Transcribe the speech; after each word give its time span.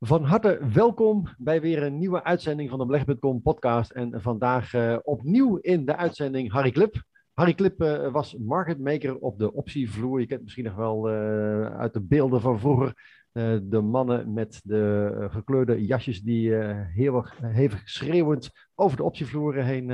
Van 0.00 0.24
harte 0.24 0.60
welkom 0.72 1.28
bij 1.38 1.60
weer 1.60 1.82
een 1.82 1.98
nieuwe 1.98 2.24
uitzending 2.24 2.70
van 2.70 2.78
de 2.78 2.86
Beleg.com 2.86 3.42
podcast. 3.42 3.90
En 3.90 4.22
vandaag 4.22 4.72
uh, 4.72 4.98
opnieuw 5.02 5.56
in 5.56 5.84
de 5.84 5.96
uitzending 5.96 6.52
Harry 6.52 6.70
Klip. 6.70 7.02
Harry 7.32 7.54
Klip 7.54 7.82
uh, 7.82 8.12
was 8.12 8.36
marketmaker 8.36 9.16
op 9.16 9.38
de 9.38 9.52
optievloer. 9.52 10.20
Je 10.20 10.26
kent 10.26 10.42
misschien 10.42 10.64
nog 10.64 10.74
wel 10.74 11.10
uh, 11.10 11.76
uit 11.78 11.92
de 11.92 12.00
beelden 12.00 12.40
van 12.40 12.60
vroeger 12.60 13.16
de 13.62 13.80
mannen 13.80 14.32
met 14.32 14.60
de 14.64 15.26
gekleurde 15.30 15.86
jasjes 15.86 16.22
die 16.22 16.54
heel 16.94 17.26
hevig 17.40 17.88
schreeuwend 17.88 18.50
over 18.78 18.96
de 18.96 19.02
optievloer 19.02 19.54
heen 19.54 19.92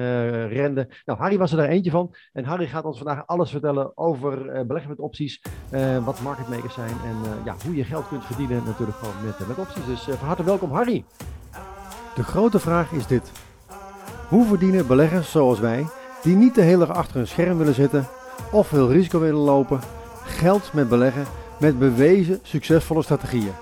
renden. 0.49 0.89
Nou, 1.05 1.19
Harry 1.19 1.39
was 1.39 1.51
er 1.51 1.57
daar 1.57 1.69
eentje 1.69 1.91
van. 1.91 2.15
En 2.33 2.45
Harry 2.45 2.67
gaat 2.67 2.85
ons 2.85 2.99
vandaag 2.99 3.27
alles 3.27 3.51
vertellen 3.51 3.97
over 3.97 4.67
beleggen 4.67 4.91
met 4.91 4.99
opties, 4.99 5.43
wat 6.05 6.21
marketmakers 6.21 6.75
zijn 6.75 6.97
en 7.05 7.17
ja, 7.45 7.55
hoe 7.65 7.77
je 7.77 7.85
geld 7.85 8.09
kunt 8.09 8.25
verdienen 8.25 8.63
natuurlijk 8.65 8.99
gewoon 8.99 9.15
met, 9.25 9.49
met 9.49 9.59
opties. 9.59 9.87
Dus 9.87 10.03
van 10.03 10.27
harte 10.27 10.45
welkom 10.45 10.73
Harry. 10.73 11.05
De 12.15 12.23
grote 12.23 12.59
vraag 12.59 12.93
is 12.93 13.07
dit. 13.07 13.33
Hoe 14.29 14.47
verdienen 14.47 14.87
beleggers 14.87 15.31
zoals 15.31 15.61
wij 15.61 15.87
die 16.23 16.37
niet 16.37 16.55
de 16.55 16.63
hele 16.63 16.87
dag 16.87 16.97
achter 16.97 17.21
een 17.21 17.27
scherm 17.27 17.59
willen 17.59 17.75
zitten 17.75 18.07
of 18.53 18.67
veel 18.67 18.91
risico 18.93 19.21
willen 19.21 19.41
lopen, 19.41 19.81
geld 20.25 20.73
met 20.73 20.89
beleggen 20.89 21.25
met 21.61 21.79
bewezen 21.79 22.39
succesvolle 22.43 23.03
strategieën? 23.03 23.53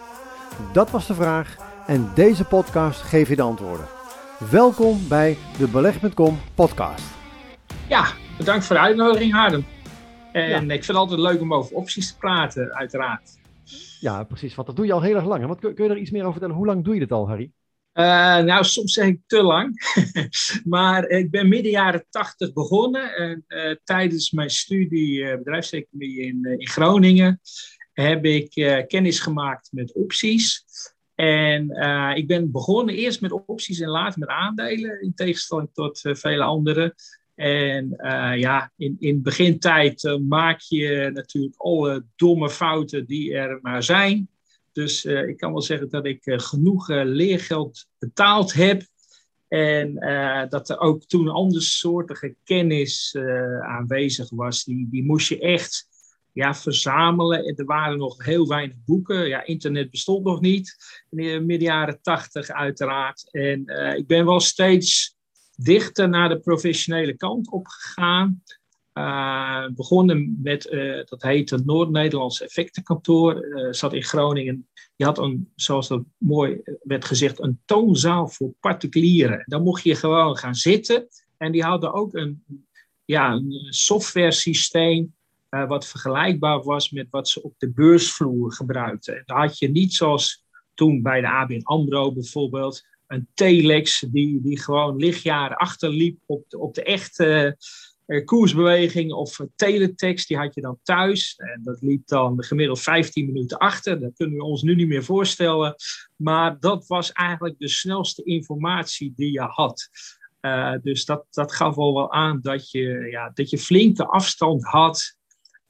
Dat 0.72 0.90
was 0.90 1.06
de 1.06 1.14
vraag 1.14 1.56
en 1.86 2.10
deze 2.14 2.44
podcast 2.44 3.02
geeft 3.02 3.28
je 3.28 3.36
de 3.36 3.42
antwoorden. 3.42 3.86
Welkom 4.50 5.08
bij 5.08 5.36
de 5.58 5.68
Beleg.com 5.68 6.38
podcast. 6.54 7.04
Ja, 7.88 8.12
bedankt 8.38 8.64
voor 8.64 8.76
de 8.76 8.82
uitnodiging 8.82 9.32
Harden. 9.32 9.66
En 10.32 10.62
ik 10.62 10.84
vind 10.84 10.86
het 10.86 10.96
altijd 10.96 11.20
leuk 11.20 11.40
om 11.40 11.54
over 11.54 11.76
opties 11.76 12.12
te 12.12 12.18
praten, 12.18 12.74
uiteraard. 12.74 13.38
Ja, 14.00 14.24
precies. 14.24 14.54
Want 14.54 14.66
dat 14.66 14.76
doe 14.76 14.86
je 14.86 14.92
al 14.92 15.02
heel 15.02 15.14
erg 15.14 15.24
lang. 15.24 15.46
Wat, 15.46 15.58
kun 15.58 15.84
je 15.84 15.90
er 15.90 15.98
iets 15.98 16.10
meer 16.10 16.20
over 16.20 16.32
vertellen? 16.32 16.56
Hoe 16.56 16.66
lang 16.66 16.84
doe 16.84 16.94
je 16.94 17.00
dit 17.00 17.12
al, 17.12 17.28
Harry? 17.28 17.52
Uh, 17.94 18.04
nou, 18.38 18.64
soms 18.64 18.92
zeg 18.92 19.06
ik 19.06 19.20
te 19.26 19.42
lang. 19.42 19.94
maar 20.64 21.08
ik 21.08 21.30
ben 21.30 21.48
midden 21.48 21.70
jaren 21.70 22.06
tachtig 22.10 22.52
begonnen. 22.52 23.14
En, 23.14 23.44
uh, 23.48 23.74
tijdens 23.84 24.30
mijn 24.30 24.50
studie 24.50 25.18
uh, 25.18 25.36
bedrijfseconomie 25.36 26.20
in, 26.20 26.44
in 26.58 26.68
Groningen 26.68 27.40
heb 27.92 28.24
ik 28.24 28.50
kennis 28.88 29.20
gemaakt 29.20 29.68
met 29.72 29.92
opties. 29.94 30.64
En 31.22 31.70
ik 32.16 32.26
ben 32.26 32.50
begonnen 32.50 32.94
eerst 32.94 33.20
met 33.20 33.32
opties 33.46 33.80
en 33.80 33.88
later 33.88 34.18
met 34.18 34.28
aandelen, 34.28 35.02
in 35.02 35.14
tegenstelling 35.14 35.68
tot 35.72 36.00
vele 36.02 36.42
anderen. 36.42 36.94
En 37.34 37.88
ja, 38.38 38.72
in, 38.76 38.96
in 38.98 39.22
begintijd 39.22 40.18
maak 40.28 40.60
je 40.60 41.10
natuurlijk 41.14 41.54
alle 41.56 42.04
domme 42.16 42.50
fouten 42.50 43.06
die 43.06 43.34
er 43.34 43.58
maar 43.62 43.82
zijn. 43.82 44.28
Dus 44.72 45.04
ik 45.04 45.36
kan 45.36 45.52
wel 45.52 45.62
zeggen 45.62 45.88
dat 45.90 46.06
ik 46.06 46.20
genoeg 46.24 46.88
leergeld 46.88 47.86
betaald 47.98 48.52
heb. 48.52 48.82
En 49.48 49.94
dat 50.48 50.70
er 50.70 50.78
ook 50.78 51.04
toen 51.04 51.28
andersoortige 51.28 52.36
kennis 52.44 53.16
aanwezig 53.60 54.30
was. 54.30 54.64
Die, 54.64 54.88
die 54.90 55.04
moest 55.04 55.28
je 55.28 55.40
echt 55.40 55.90
ja, 56.32 56.54
verzamelen. 56.54 57.44
En 57.44 57.56
er 57.56 57.64
waren 57.64 57.98
nog 57.98 58.24
heel 58.24 58.48
weinig 58.48 58.76
boeken. 58.84 59.28
Ja, 59.28 59.44
internet 59.44 59.90
bestond 59.90 60.24
nog 60.24 60.40
niet. 60.40 60.76
Midden 61.10 61.60
jaren 61.60 61.98
tachtig 62.02 62.48
uiteraard. 62.48 63.28
En 63.30 63.64
ik 63.96 64.06
ben 64.06 64.24
wel 64.24 64.40
steeds 64.40 65.16
dichter 65.56 66.08
naar 66.08 66.28
de 66.28 66.40
professionele 66.40 67.16
kant 67.16 67.50
opgegaan. 67.50 68.42
Uh, 68.94 69.66
begonnen 69.74 70.38
met, 70.42 70.66
uh, 70.66 71.04
dat 71.04 71.22
heette 71.22 71.62
Noord-Nederlands 71.64 72.40
Effectenkantoor, 72.40 73.46
zat 73.70 73.92
in 73.92 74.02
Groningen. 74.02 74.68
Je 74.96 75.04
had 75.04 75.18
een, 75.18 75.52
zoals 75.54 75.88
dat 75.88 76.02
mooi 76.18 76.60
werd 76.82 77.04
gezegd, 77.04 77.40
een 77.40 77.60
toonzaal 77.64 78.28
voor 78.28 78.52
particulieren. 78.60 79.42
Daar 79.46 79.62
mocht 79.62 79.82
je 79.82 79.94
gewoon 79.94 80.36
gaan 80.36 80.54
zitten. 80.54 81.08
En 81.36 81.52
die 81.52 81.62
hadden 81.62 81.92
ook 81.92 82.14
een, 82.14 82.44
ja, 83.04 83.32
een 83.32 83.66
software 83.68 84.32
systeem 84.32 85.14
wat 85.60 85.86
vergelijkbaar 85.86 86.62
was 86.62 86.90
met 86.90 87.06
wat 87.10 87.28
ze 87.28 87.42
op 87.42 87.54
de 87.58 87.70
beursvloer 87.70 88.52
gebruikten. 88.52 89.16
En 89.16 89.22
daar 89.26 89.38
had 89.38 89.58
je 89.58 89.70
niet 89.70 89.94
zoals 89.94 90.44
toen 90.74 91.02
bij 91.02 91.20
de 91.20 91.28
ABN 91.28 91.60
AMRO 91.62 92.12
bijvoorbeeld, 92.12 92.84
een 93.06 93.28
telex 93.34 94.04
die, 94.08 94.40
die 94.40 94.60
gewoon 94.60 94.96
lichtjaren 94.96 95.56
achterliep 95.56 96.18
op 96.26 96.44
de, 96.48 96.58
op 96.58 96.74
de 96.74 96.82
echte 96.82 97.56
uh, 98.06 98.24
koersbeweging 98.24 99.12
of 99.12 99.40
teletext, 99.56 100.28
die 100.28 100.36
had 100.36 100.54
je 100.54 100.60
dan 100.60 100.78
thuis. 100.82 101.34
En 101.36 101.60
dat 101.64 101.80
liep 101.80 102.06
dan 102.06 102.44
gemiddeld 102.44 102.80
15 102.80 103.26
minuten 103.26 103.58
achter. 103.58 104.00
Dat 104.00 104.14
kunnen 104.16 104.36
we 104.36 104.44
ons 104.44 104.62
nu 104.62 104.74
niet 104.74 104.88
meer 104.88 105.04
voorstellen. 105.04 105.74
Maar 106.16 106.60
dat 106.60 106.86
was 106.86 107.12
eigenlijk 107.12 107.58
de 107.58 107.68
snelste 107.68 108.22
informatie 108.22 109.12
die 109.16 109.32
je 109.32 109.40
had. 109.40 109.88
Uh, 110.40 110.74
dus 110.82 111.04
dat, 111.04 111.26
dat 111.30 111.52
gaf 111.52 111.76
al 111.76 111.94
wel 111.94 112.12
aan 112.12 112.40
dat 112.42 112.70
je, 112.70 113.08
ja, 113.10 113.30
dat 113.34 113.50
je 113.50 113.58
flinke 113.58 114.06
afstand 114.06 114.64
had 114.64 115.16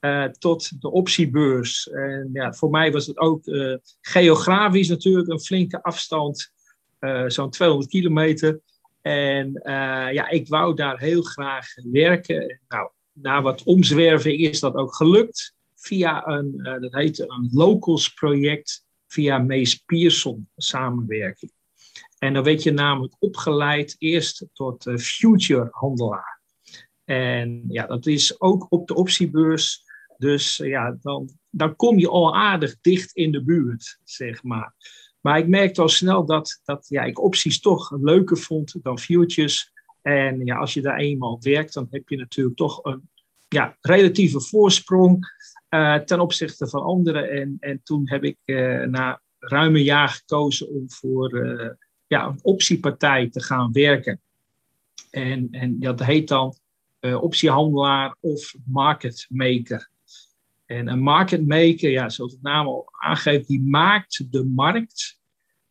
uh, 0.05 0.25
tot 0.25 0.81
de 0.83 0.91
optiebeurs. 0.91 1.91
En 1.91 2.31
ja, 2.33 2.53
voor 2.53 2.71
mij 2.71 2.93
was 2.93 3.07
het 3.07 3.19
ook 3.19 3.45
geografisch 4.01 4.89
natuurlijk 4.89 5.29
een 5.29 5.41
flinke 5.41 5.83
afstand, 5.83 6.53
zo'n 7.27 7.51
200 7.51 7.91
kilometer. 7.91 8.61
En 9.01 9.61
ja, 10.13 10.29
ik 10.29 10.49
wou 10.49 10.75
daar 10.75 10.99
heel 10.99 11.23
graag 11.23 11.67
werken. 11.91 12.61
Nou, 12.69 12.91
na 13.13 13.43
wat 13.43 13.63
omzwerving 13.63 14.41
is 14.41 14.61
dat 14.61 14.75
ook 14.75 14.95
gelukt. 14.95 15.55
Via 15.75 16.27
een, 16.27 16.79
dat 16.81 16.93
heet 16.93 17.19
een 17.19 17.49
locals 17.53 18.09
project, 18.09 18.84
via 19.07 19.39
Mees 19.39 19.77
Pierson 19.77 20.49
samenwerking. 20.57 21.53
En 22.23 22.34
dan 22.34 22.45
werd 22.45 22.63
je 22.63 22.73
namelijk 22.73 23.15
opgeleid 23.19 23.97
eerst 23.99 24.47
tot 24.53 24.91
future 24.97 25.69
handelaar. 25.71 26.41
En 27.05 27.65
ja, 27.69 27.87
dat 27.87 28.07
is 28.07 28.41
ook 28.41 28.67
op 28.69 28.87
de 28.89 28.95
optiebeurs. 28.95 29.84
Dus 30.22 30.56
ja, 30.56 30.97
dan, 31.00 31.28
dan 31.50 31.77
kom 31.77 31.99
je 31.99 32.09
al 32.09 32.37
aardig 32.37 32.81
dicht 32.81 33.12
in 33.12 33.33
de 33.33 33.44
buurt, 33.44 33.99
zeg 34.05 34.43
maar. 34.43 34.75
Maar 35.21 35.38
ik 35.38 35.49
merkte 35.49 35.81
al 35.81 35.88
snel 35.88 36.25
dat, 36.25 36.60
dat 36.65 36.87
ja, 36.88 37.03
ik 37.03 37.22
opties 37.22 37.60
toch 37.60 37.91
leuker 38.00 38.37
vond 38.37 38.83
dan 38.83 38.99
futures. 38.99 39.72
En 40.03 40.44
ja, 40.44 40.56
als 40.56 40.75
je 40.75 40.81
daar 40.81 40.99
eenmaal 40.99 41.38
werkt, 41.41 41.75
dan 41.75 41.87
heb 41.91 42.09
je 42.09 42.16
natuurlijk 42.16 42.56
toch 42.56 42.84
een 42.84 43.09
ja, 43.49 43.77
relatieve 43.81 44.41
voorsprong 44.41 45.27
uh, 45.71 45.97
ten 45.97 46.21
opzichte 46.21 46.69
van 46.69 46.83
anderen. 46.83 47.31
En, 47.31 47.56
en 47.60 47.81
toen 47.83 48.03
heb 48.04 48.25
ik 48.25 48.39
uh, 48.44 48.84
na 48.84 49.22
ruim 49.39 49.77
een 49.77 49.83
jaar 49.83 50.09
gekozen 50.09 50.69
om 50.69 50.91
voor 50.91 51.31
ja, 52.06 52.27
een 52.27 52.39
optiepartij 52.43 53.28
te 53.31 53.43
gaan 53.43 53.72
werken. 53.72 54.21
En, 55.10 55.49
en 55.50 55.81
dat 55.81 56.04
heet 56.04 56.28
dan 56.28 56.54
optiehandelaar 57.00 58.16
of 58.21 58.54
market 58.65 59.27
maker. 59.28 59.91
En 60.67 60.89
een 60.89 61.03
market 61.03 61.47
maker, 61.47 61.91
ja, 61.91 62.09
zoals 62.09 62.33
het 62.33 62.43
naam 62.43 62.67
al 62.67 62.89
aangeeft, 62.91 63.49
die 63.49 63.62
maakt 63.62 64.33
de 64.33 64.45
markt. 64.45 65.21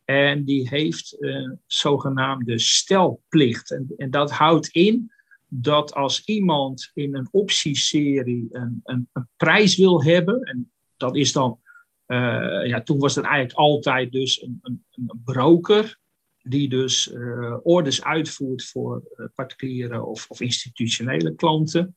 En 0.04 0.44
die 0.44 0.68
heeft 0.68 1.16
een 1.18 1.60
zogenaamde 1.66 2.58
stelplicht. 2.58 3.70
En, 3.70 3.94
en 3.96 4.10
dat 4.10 4.30
houdt 4.30 4.68
in 4.68 5.12
dat 5.54 5.94
als 5.94 6.24
iemand 6.24 6.90
in 6.94 7.14
een 7.14 7.28
optieserie 7.30 8.48
een, 8.50 8.80
een, 8.84 9.08
een 9.12 9.28
prijs 9.36 9.76
wil 9.76 10.04
hebben, 10.04 10.40
en 10.40 10.72
dat 10.96 11.16
is 11.16 11.32
dan, 11.32 11.60
uh, 12.06 12.66
ja, 12.66 12.82
toen 12.82 12.98
was 12.98 13.14
het 13.14 13.24
eigenlijk 13.24 13.54
altijd 13.54 14.12
dus 14.12 14.42
een, 14.42 14.58
een, 14.62 14.84
een 14.90 15.20
broker, 15.24 15.98
die 16.42 16.68
dus 16.68 17.12
uh, 17.12 17.56
orders 17.62 18.04
uitvoert 18.04 18.64
voor 18.64 19.02
particuliere 19.34 20.04
of, 20.04 20.26
of, 20.28 20.40
institutionele 20.40 21.34
klanten. 21.34 21.94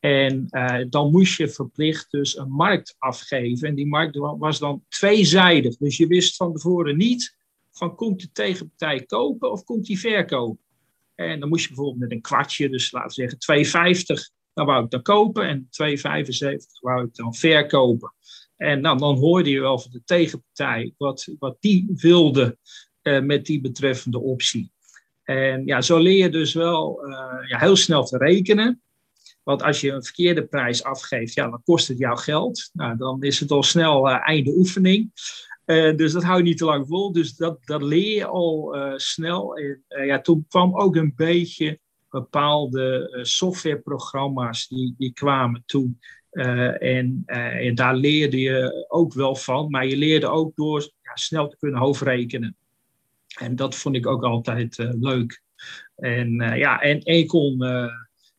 En 0.00 0.46
uh, 0.50 0.78
dan 0.88 1.10
moest 1.10 1.36
je 1.36 1.48
verplicht 1.48 2.10
dus 2.10 2.36
een 2.36 2.50
markt 2.50 2.94
afgeven. 2.98 3.68
En 3.68 3.74
die 3.74 3.86
markt 3.86 4.16
was 4.16 4.58
dan 4.58 4.84
tweezijdig. 4.88 5.76
Dus 5.76 5.96
je 5.96 6.06
wist 6.06 6.36
van 6.36 6.52
tevoren 6.52 6.96
niet 6.96 7.36
van 7.78 7.94
komt 7.94 8.20
de 8.20 8.32
tegenpartij 8.32 9.02
kopen 9.02 9.52
of 9.52 9.64
komt 9.64 9.86
die 9.86 9.98
verkopen. 9.98 10.62
En 11.14 11.40
dan 11.40 11.48
moest 11.48 11.62
je 11.62 11.68
bijvoorbeeld 11.68 12.00
met 12.00 12.12
een 12.12 12.20
kwartje, 12.20 12.68
dus 12.68 12.92
laten 12.92 13.22
we 13.22 13.38
zeggen 13.38 13.96
2,50, 14.28 14.34
dan 14.52 14.66
wou 14.66 14.84
ik 14.84 14.90
dan 14.90 15.02
kopen. 15.02 15.48
En 15.48 15.62
2,75 15.62 16.80
wou 16.80 17.04
ik 17.04 17.14
dan 17.14 17.34
verkopen. 17.34 18.12
En 18.56 18.80
nou, 18.80 18.98
dan 18.98 19.16
hoorde 19.16 19.50
je 19.50 19.60
wel 19.60 19.78
van 19.78 19.90
de 19.90 20.02
tegenpartij 20.04 20.94
wat, 20.96 21.28
wat 21.38 21.56
die 21.60 21.86
wilde 21.94 22.58
uh, 23.02 23.20
met 23.20 23.46
die 23.46 23.60
betreffende 23.60 24.20
optie. 24.20 24.72
En 25.22 25.66
ja, 25.66 25.80
zo 25.80 25.98
leer 25.98 26.16
je 26.16 26.28
dus 26.28 26.52
wel 26.52 27.08
uh, 27.08 27.48
ja, 27.48 27.58
heel 27.58 27.76
snel 27.76 28.04
te 28.04 28.18
rekenen. 28.18 28.82
Want 29.48 29.62
als 29.62 29.80
je 29.80 29.92
een 29.92 30.04
verkeerde 30.04 30.46
prijs 30.46 30.82
afgeeft, 30.82 31.34
ja, 31.34 31.50
dan 31.50 31.62
kost 31.64 31.88
het 31.88 31.98
jouw 31.98 32.16
geld. 32.16 32.70
Nou, 32.72 32.96
dan 32.96 33.22
is 33.22 33.40
het 33.40 33.50
al 33.50 33.62
snel 33.62 34.08
uh, 34.08 34.28
einde 34.28 34.50
oefening. 34.50 35.10
Uh, 35.66 35.96
dus 35.96 36.12
dat 36.12 36.22
hou 36.22 36.38
je 36.38 36.44
niet 36.44 36.58
te 36.58 36.64
lang 36.64 36.86
vol. 36.86 37.12
Dus 37.12 37.36
dat, 37.36 37.58
dat 37.64 37.82
leer 37.82 38.14
je 38.14 38.26
al 38.26 38.76
uh, 38.76 38.92
snel. 38.96 39.58
Ja, 39.88 40.20
toen 40.20 40.46
kwam 40.48 40.76
ook 40.76 40.96
een 40.96 41.12
beetje 41.16 41.78
bepaalde 42.10 43.18
softwareprogramma's 43.22 44.68
die, 44.68 44.94
die 44.98 45.12
kwamen 45.12 45.62
toen. 45.66 45.98
En, 46.30 47.22
en, 47.26 47.74
daar 47.74 47.96
leerde 47.96 48.40
je 48.40 48.86
ook 48.88 49.14
wel 49.14 49.36
van. 49.36 49.70
Maar 49.70 49.86
je 49.86 49.96
leerde 49.96 50.28
ook 50.28 50.56
door 50.56 50.80
ja, 50.80 51.14
snel 51.14 51.48
te 51.48 51.56
kunnen 51.58 51.80
hoofdrekenen. 51.80 52.56
En 53.38 53.56
dat 53.56 53.74
vond 53.74 53.96
ik 53.96 54.06
ook 54.06 54.24
altijd 54.24 54.76
leuk. 55.00 55.42
En 55.96 56.32
ja, 56.56 56.80
en, 56.80 57.00
en 57.00 57.26
kon 57.26 57.58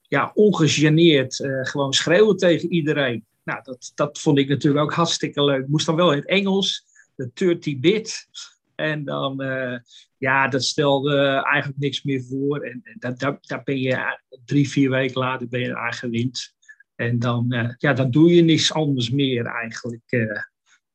ja, 0.10 0.32
ongegeneerd 0.34 1.36
gewoon 1.62 1.94
schreeuwen 1.94 2.38
tegen 2.38 2.72
iedereen. 2.72 3.26
Nou, 3.44 3.64
dat, 3.64 3.92
dat 3.96 4.20
vond 4.20 4.38
ik 4.38 4.50
natuurlijk 4.50 4.84
ook 4.84 4.94
hartstikke 4.94 5.44
leuk. 5.44 5.68
Moest 5.68 5.86
dan 5.86 5.96
wel 5.96 6.12
in 6.12 6.18
het 6.18 6.28
Engels, 6.28 6.86
de 7.16 7.56
30-bit. 7.56 8.28
En 8.76 9.06
dan, 9.06 9.44
uh, 9.44 9.78
ja, 10.18 10.48
dat 10.48 10.64
stelde 10.64 11.18
eigenlijk 11.26 11.80
niks 11.80 12.04
meer 12.04 12.24
voor. 12.24 12.60
En, 12.60 12.82
en 12.84 13.16
daar, 13.18 13.38
daar 13.42 13.64
ben 13.64 13.80
je 13.80 14.20
drie, 14.46 14.70
vier 14.70 14.90
weken 14.90 15.20
later 15.20 15.48
ben 15.48 15.60
je 15.60 15.78
aan 15.78 15.94
gewend. 15.94 16.56
En 16.96 17.20
dan, 17.20 17.46
uh, 17.54 17.70
ja, 17.78 17.94
dan 17.94 18.12
doe 18.12 18.34
je 18.34 18.42
niks 18.42 18.74
anders 18.74 19.10
meer 19.10 19.46
eigenlijk. 19.46 20.28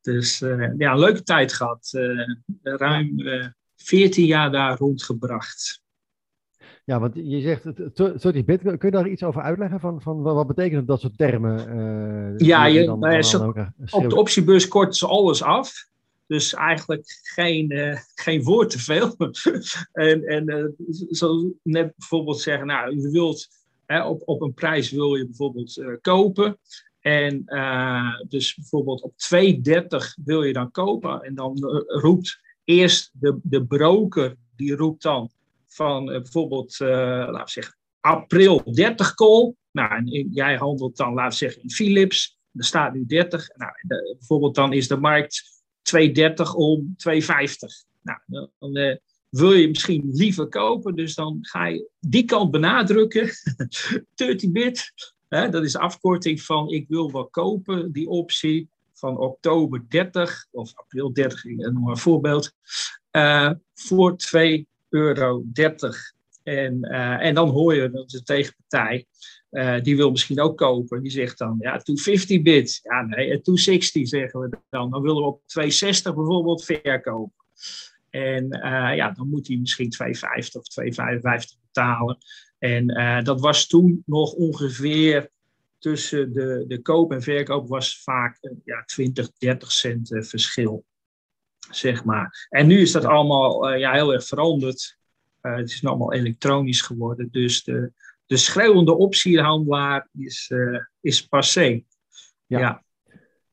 Dus 0.00 0.38
ja, 0.78 0.94
leuke 0.94 1.22
tijd 1.22 1.52
gehad. 1.52 1.90
ruim 2.62 3.22
14 3.76 4.26
jaar 4.26 4.50
daar 4.50 4.78
rondgebracht. 4.78 5.82
Ja, 6.84 7.00
want 7.00 7.14
je 7.14 7.40
zegt 7.40 7.64
30-bit. 7.64 8.62
Kun 8.62 8.78
je 8.78 8.90
daar 8.90 9.08
iets 9.08 9.22
over 9.22 9.42
uitleggen? 9.42 9.80
Van, 9.80 10.02
van 10.02 10.22
wat 10.22 10.46
betekenen 10.46 10.86
dat 10.86 11.00
soort 11.00 11.18
termen? 11.18 12.34
ja, 12.38 12.66
je, 12.66 12.84
dan, 12.84 13.00
dan, 13.00 13.20
dan, 13.30 13.72
op 13.90 14.08
de 14.08 14.16
optiebus 14.16 14.68
kort 14.68 14.96
ze 14.96 15.06
alles 15.06 15.42
af. 15.42 15.88
Dus 16.26 16.54
eigenlijk 16.54 17.20
geen, 17.22 17.72
uh, 17.72 17.96
geen 18.14 18.42
woord 18.42 18.70
te 18.70 18.78
veel. 18.78 19.16
en 19.92 20.24
en 20.24 20.50
uh, 20.50 20.64
zo 21.10 21.52
net 21.62 21.92
bijvoorbeeld 21.96 22.40
zeggen, 22.40 22.66
nou, 22.66 23.00
je 23.00 23.10
wilt 23.10 23.48
hè, 23.86 24.06
op, 24.06 24.22
op 24.24 24.42
een 24.42 24.54
prijs 24.54 24.90
wil 24.90 25.14
je 25.14 25.26
bijvoorbeeld 25.26 25.82
kopen. 26.00 26.58
En 27.00 27.44
dus 28.28 28.54
bijvoorbeeld 28.54 29.02
op 29.02 29.12
2,30 29.34 30.24
wil 30.24 30.42
je 30.42 30.52
dan 30.52 30.70
kopen. 30.70 31.22
En 31.22 31.34
dan 31.34 31.58
roept 31.86 32.40
eerst 32.64 33.10
de, 33.12 33.38
de 33.42 33.64
broker, 33.64 34.36
die 34.56 34.76
roept 34.76 35.02
dan 35.02 35.30
van 35.74 36.04
bijvoorbeeld, 36.04 36.78
laten 36.78 37.44
we 37.44 37.50
zeggen, 37.50 37.76
april 38.00 38.72
30 38.72 39.14
call. 39.14 39.54
Nou, 39.70 39.94
en 39.94 40.28
jij 40.30 40.56
handelt 40.56 40.96
dan, 40.96 41.14
laten 41.14 41.30
we 41.30 41.36
zeggen, 41.36 41.62
in 41.62 41.70
Philips. 41.70 42.38
Er 42.52 42.64
staat 42.64 42.94
nu 42.94 43.04
30. 43.06 43.48
Nou, 43.56 43.72
de, 43.80 44.14
bijvoorbeeld 44.18 44.54
dan 44.54 44.72
is 44.72 44.88
de 44.88 44.96
markt 44.96 45.62
2,30 45.96 46.34
om 46.56 46.96
2,50. 47.08 47.16
Nou, 48.02 48.48
dan 48.58 48.98
wil 49.28 49.52
je 49.52 49.68
misschien 49.68 50.10
liever 50.12 50.48
kopen, 50.48 50.94
dus 50.94 51.14
dan 51.14 51.38
ga 51.40 51.66
je 51.66 51.90
die 52.00 52.24
kant 52.24 52.50
benadrukken. 52.50 53.28
30-bit, 54.22 54.92
dat 55.28 55.64
is 55.64 55.72
de 55.72 55.78
afkorting 55.78 56.42
van 56.42 56.68
ik 56.68 56.88
wil 56.88 57.12
wel 57.12 57.28
kopen, 57.28 57.92
die 57.92 58.08
optie 58.08 58.68
van 58.92 59.18
oktober 59.18 59.84
30 59.88 60.46
of 60.50 60.72
april 60.74 61.12
30, 61.12 61.44
ik 61.44 61.56
noem 61.56 61.80
maar 61.80 61.90
een 61.90 61.98
voorbeeld, 61.98 62.52
voor 63.74 64.16
2,30 64.36 64.73
euro. 64.94 65.44
En, 66.42 66.78
uh, 66.80 67.24
en 67.24 67.34
dan 67.34 67.48
hoor 67.48 67.74
je 67.74 67.90
dat 67.90 68.10
de 68.10 68.22
tegenpartij 68.22 69.06
uh, 69.50 69.80
die 69.80 69.96
wil 69.96 70.10
misschien 70.10 70.40
ook 70.40 70.56
kopen. 70.56 71.02
Die 71.02 71.10
zegt 71.10 71.38
dan, 71.38 71.56
ja, 71.58 71.76
250 71.76 72.42
bit. 72.42 72.80
Ja, 72.82 73.02
nee, 73.02 73.40
260 73.40 74.08
zeggen 74.08 74.40
we 74.40 74.58
dan. 74.70 74.90
Dan 74.90 75.02
willen 75.02 75.22
we 75.22 75.28
op 75.28 75.42
260 75.46 76.14
bijvoorbeeld 76.14 76.64
verkopen. 76.64 77.44
En 78.10 78.48
ja, 78.94 79.10
dan 79.10 79.28
moet 79.28 79.46
hij 79.46 79.56
misschien 79.56 79.90
250 79.90 80.60
of 80.60 80.68
255 80.68 81.58
betalen. 81.66 82.18
En 82.58 82.86
dat 83.24 83.40
was 83.40 83.66
toen 83.66 84.02
nog 84.06 84.32
ongeveer 84.32 85.30
tussen 85.78 86.32
de, 86.32 86.64
de 86.68 86.82
koop 86.82 87.12
en 87.12 87.22
verkoop 87.22 87.68
was 87.68 88.02
vaak 88.02 88.38
ja, 88.64 88.82
20, 88.84 89.32
30 89.38 89.72
cent 89.72 90.08
verschil. 90.18 90.84
Zeg 91.70 92.04
maar. 92.04 92.46
En 92.48 92.66
nu 92.66 92.80
is 92.80 92.92
dat 92.92 93.04
allemaal 93.04 93.74
ja, 93.74 93.92
heel 93.92 94.12
erg 94.12 94.26
veranderd. 94.26 94.98
het 95.40 95.70
is 95.70 95.84
allemaal 95.84 96.12
elektronisch 96.12 96.82
geworden. 96.82 97.28
Dus 97.30 97.64
de, 97.64 97.92
de 98.26 98.36
schreeuwende 98.36 98.96
optiehandelaar 98.96 100.08
is, 100.12 100.50
uh, 100.54 100.78
is 101.00 101.26
passé. 101.26 101.82
Ja. 102.46 102.58
ja. 102.58 102.82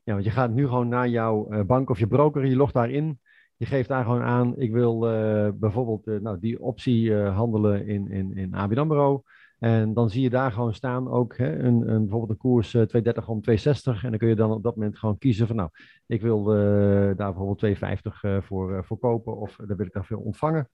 Ja. 0.03 0.13
want 0.13 0.25
je 0.25 0.31
gaat 0.31 0.51
nu 0.51 0.67
gewoon 0.67 0.87
naar 0.87 1.07
jouw 1.07 1.63
bank 1.65 1.89
of 1.89 1.99
je 1.99 2.07
broker, 2.07 2.45
je 2.45 2.55
logt 2.55 2.73
daarin. 2.73 3.19
Je 3.57 3.65
geeft 3.65 3.87
daar 3.87 4.03
gewoon 4.03 4.21
aan, 4.21 4.57
ik 4.57 4.71
wil 4.71 5.13
uh, 5.13 5.49
bijvoorbeeld 5.53 6.21
nou, 6.21 6.39
die 6.39 6.61
optie 6.61 7.13
handelen 7.15 7.87
in, 7.87 8.11
in, 8.11 8.37
in 8.37 8.53
ABN 8.53 8.77
AMRO. 8.77 9.23
En 9.63 9.93
dan 9.93 10.09
zie 10.09 10.21
je 10.21 10.29
daar 10.29 10.51
gewoon 10.51 10.73
staan 10.73 11.09
ook 11.09 11.37
hè, 11.37 11.59
een, 11.59 11.89
een, 11.89 12.01
bijvoorbeeld 12.01 12.29
een 12.29 12.37
koers 12.37 12.69
230 12.69 13.27
om 13.27 13.41
260. 13.41 14.03
En 14.03 14.09
dan 14.09 14.19
kun 14.19 14.27
je 14.27 14.35
dan 14.35 14.51
op 14.51 14.63
dat 14.63 14.75
moment 14.75 14.97
gewoon 14.97 15.17
kiezen 15.17 15.47
van 15.47 15.55
nou, 15.55 15.69
ik 16.07 16.21
wil 16.21 16.43
daar 16.43 17.15
bijvoorbeeld 17.15 17.57
250 17.57 18.45
voor, 18.45 18.85
voor 18.85 18.97
kopen 18.97 19.37
of 19.37 19.55
daar 19.65 19.77
wil 19.77 19.85
ik 19.85 19.93
daarvoor 19.93 20.17
ontvangen. 20.17 20.69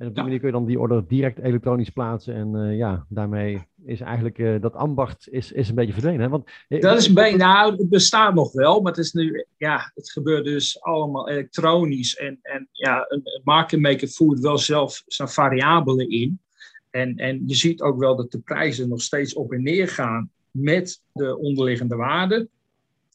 En 0.00 0.06
op 0.06 0.14
die 0.14 0.22
manier 0.22 0.38
kun 0.38 0.48
je 0.48 0.54
dan 0.54 0.66
die 0.66 0.80
order 0.80 1.06
direct 1.06 1.38
elektronisch 1.38 1.90
plaatsen. 1.90 2.34
En 2.34 2.54
uh, 2.54 2.76
ja, 2.76 3.06
daarmee 3.08 3.62
is 3.84 4.00
eigenlijk 4.00 4.38
uh, 4.38 4.60
dat 4.60 4.74
ambacht 4.74 5.28
is, 5.28 5.52
is 5.52 5.68
een 5.68 5.74
beetje 5.74 5.92
verdwenen. 5.92 6.20
Hè? 6.20 6.28
Want, 6.28 6.50
eh, 6.68 6.80
dat 6.80 6.98
is 6.98 7.12
nou, 7.12 7.76
het 7.76 7.88
bestaat 7.88 8.34
nog 8.34 8.52
wel, 8.52 8.80
maar 8.80 8.92
het 8.92 9.04
is 9.04 9.12
nu, 9.12 9.46
ja, 9.56 9.92
het 9.94 10.10
gebeurt 10.10 10.44
dus 10.44 10.82
allemaal 10.82 11.28
elektronisch. 11.28 12.16
En, 12.16 12.38
en 12.42 12.68
ja, 12.72 13.04
een, 13.08 13.20
een 13.24 13.40
market 13.44 13.80
maker 13.80 14.08
voert 14.08 14.40
wel 14.40 14.58
zelf 14.58 15.02
zijn 15.06 15.28
variabelen 15.28 16.10
in. 16.10 16.40
En, 16.90 17.16
en 17.16 17.42
je 17.46 17.54
ziet 17.54 17.80
ook 17.80 17.98
wel 17.98 18.16
dat 18.16 18.30
de 18.30 18.38
prijzen 18.38 18.88
nog 18.88 19.02
steeds 19.02 19.34
op 19.34 19.52
en 19.52 19.62
neer 19.62 19.88
gaan 19.88 20.30
met 20.50 21.02
de 21.12 21.38
onderliggende 21.38 21.96
waarden. 21.96 22.48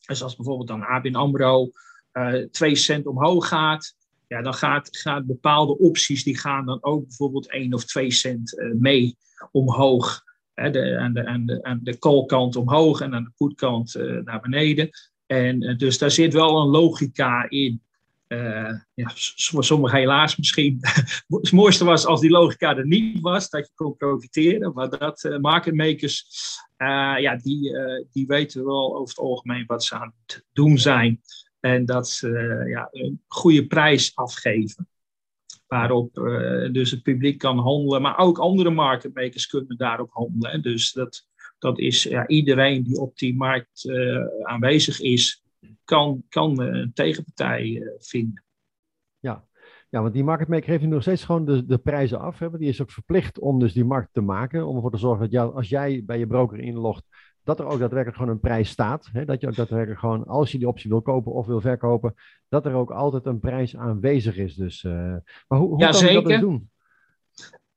Dus 0.06 0.24
als 0.24 0.36
bijvoorbeeld 0.36 0.68
dan 0.68 0.81
ABN 0.81 1.16
AMRO 1.16 1.69
uh, 2.13 2.33
2 2.33 2.75
cent 2.75 3.06
omhoog 3.06 3.48
gaat, 3.48 3.95
ja, 4.27 4.42
dan 4.42 4.54
gaat, 4.54 4.98
gaat 4.98 5.25
bepaalde 5.25 5.77
opties, 5.77 6.24
die 6.24 6.38
gaan 6.38 6.66
dan 6.66 6.83
ook 6.83 7.07
bijvoorbeeld 7.07 7.50
1 7.50 7.74
of 7.74 7.86
2 7.86 8.12
cent 8.12 8.57
uh, 8.57 8.74
mee 8.74 9.18
omhoog. 9.51 10.24
Hè, 10.54 10.69
de, 10.69 10.98
aan, 10.98 11.13
de, 11.13 11.25
aan, 11.25 11.45
de, 11.45 11.63
aan 11.63 11.80
de 11.83 11.98
call-kant 11.98 12.56
omhoog 12.56 13.01
en 13.01 13.13
aan 13.13 13.24
de 13.24 13.45
put-kant 13.45 13.95
uh, 13.95 14.24
naar 14.24 14.42
beneden. 14.42 14.89
En 15.25 15.77
dus 15.77 15.98
daar 15.98 16.12
zit 16.12 16.33
wel 16.33 16.62
een 16.62 16.68
logica 16.68 17.50
in. 17.50 17.81
Ja, 18.94 19.12
voor 19.36 19.63
sommigen 19.63 19.98
helaas 19.98 20.38
misschien. 20.38 20.77
het 21.27 21.51
mooiste 21.51 21.86
was 21.86 22.06
als 22.06 22.22
die 22.22 22.30
logica 22.30 22.77
er 22.77 22.88
niet 22.88 23.22
was, 23.22 23.50
dat 23.50 23.66
je 23.66 23.72
kon 23.75 23.95
profiteren. 23.98 24.74
Maar 24.74 24.89
dat 24.89 25.38
market 25.42 25.75
makers, 25.75 26.27
ja, 27.18 27.36
die, 27.36 27.72
die 28.12 28.27
weten 28.27 28.66
wel 28.66 28.95
over 28.95 29.07
het 29.07 29.18
algemeen 29.18 29.63
wat 29.68 29.83
ze 29.83 29.95
aan 29.95 30.13
het 30.25 30.45
doen 30.54 30.77
zijn. 30.77 31.22
En 31.66 31.86
dat 31.86 32.10
ze 32.10 32.63
ja, 32.68 32.88
een 32.92 33.22
goede 33.27 33.68
prijs 33.68 34.16
afgeven. 34.16 34.88
Waarop 35.68 36.18
uh, 36.18 36.72
dus 36.72 36.91
het 36.91 37.03
publiek 37.03 37.38
kan 37.38 37.58
handelen, 37.58 38.01
maar 38.01 38.17
ook 38.17 38.38
andere 38.38 38.70
marketmakers 38.70 39.48
kunnen 39.48 39.77
daarop 39.77 40.10
handelen. 40.12 40.62
Dus 40.62 40.91
dat, 40.91 41.27
dat 41.60 41.79
is 41.79 42.03
ja, 42.03 42.27
iedereen 42.27 42.84
die 42.84 43.00
op 43.00 43.17
die 43.17 43.36
markt 43.36 43.84
uh, 43.84 44.25
aanwezig 44.44 45.00
is, 45.00 45.44
kan, 45.84 46.24
kan 46.29 46.60
een 46.60 46.91
tegenpartij 46.93 47.65
uh, 47.65 47.89
vinden. 48.00 48.43
Ja. 49.19 49.45
ja, 49.89 50.01
want 50.01 50.13
die 50.13 50.24
marketmaker 50.24 50.65
geeft 50.65 50.81
nu 50.81 50.88
nog 50.88 51.01
steeds 51.01 51.24
gewoon 51.24 51.45
de, 51.45 51.65
de 51.65 51.77
prijzen 51.77 52.19
af. 52.19 52.39
Hè? 52.39 52.50
Want 52.50 52.60
die 52.60 52.69
is 52.69 52.81
ook 52.81 52.91
verplicht 52.91 53.39
om 53.39 53.60
dus 53.60 53.74
die 53.74 53.86
markt 53.86 54.13
te 54.13 54.22
maken. 54.22 54.67
Om 54.67 54.75
ervoor 54.75 54.91
te 54.91 54.98
zorgen 54.98 55.22
dat 55.22 55.31
jou, 55.31 55.55
als 55.55 55.69
jij 55.69 56.03
bij 56.05 56.19
je 56.19 56.27
broker 56.27 56.60
inlogt, 56.60 57.03
dat 57.43 57.60
er 57.60 57.65
ook 57.65 57.79
daadwerkelijk 57.79 58.17
gewoon 58.17 58.31
een 58.31 58.39
prijs 58.39 58.69
staat. 58.69 59.10
Hè? 59.12 59.25
Dat 59.25 59.41
je 59.41 59.48
ook 59.48 59.55
daadwerkelijk 59.55 60.00
gewoon, 60.00 60.25
als 60.25 60.51
je 60.51 60.57
die 60.57 60.67
optie 60.67 60.89
wil 60.89 61.01
kopen 61.01 61.31
of 61.31 61.45
wil 61.45 61.62
verkopen, 61.62 62.13
dat 62.48 62.65
er 62.65 62.74
ook 62.74 62.91
altijd 62.91 63.25
een 63.25 63.39
prijs 63.39 63.75
aanwezig 63.75 64.38
is. 64.38 64.55
Dus, 64.55 64.84
uh, 64.84 64.93
maar 65.48 65.60
hoe, 65.60 65.69
hoe 65.69 65.79
ja, 65.79 65.89
kan 65.89 66.00
zeker. 66.00 66.15
dat 66.15 66.25
dus 66.25 66.39
doen? 66.39 66.69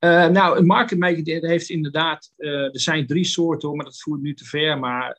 Uh, 0.05 0.27
nou, 0.27 0.59
een 0.59 0.67
market 0.67 0.99
maker 0.99 1.49
heeft 1.49 1.69
inderdaad, 1.69 2.33
uh, 2.37 2.51
er 2.51 2.81
zijn 2.81 3.07
drie 3.07 3.25
soorten, 3.25 3.77
maar 3.77 3.85
dat 3.85 4.01
voert 4.01 4.21
nu 4.21 4.35
te 4.35 4.45
ver. 4.45 4.79
Maar 4.79 5.17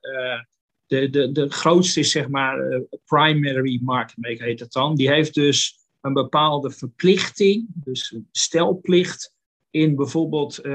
de, 0.90 1.10
de, 1.10 1.32
de 1.32 1.50
grootste 1.50 2.00
is 2.00 2.12
zeg 2.12 2.28
maar 2.28 2.82
primary 3.06 3.80
market 3.84 4.18
maker 4.18 4.46
heet 4.46 4.60
dat 4.60 4.72
dan. 4.72 4.96
Die 4.96 5.10
heeft 5.10 5.34
dus 5.34 5.78
een 6.02 6.14
bepaalde 6.14 6.72
verplichting, 6.72 7.66
dus 7.74 8.12
een 8.12 8.28
stelplicht, 8.32 9.34
in 9.72 9.96
bijvoorbeeld 9.96 10.62
95% 10.66 10.70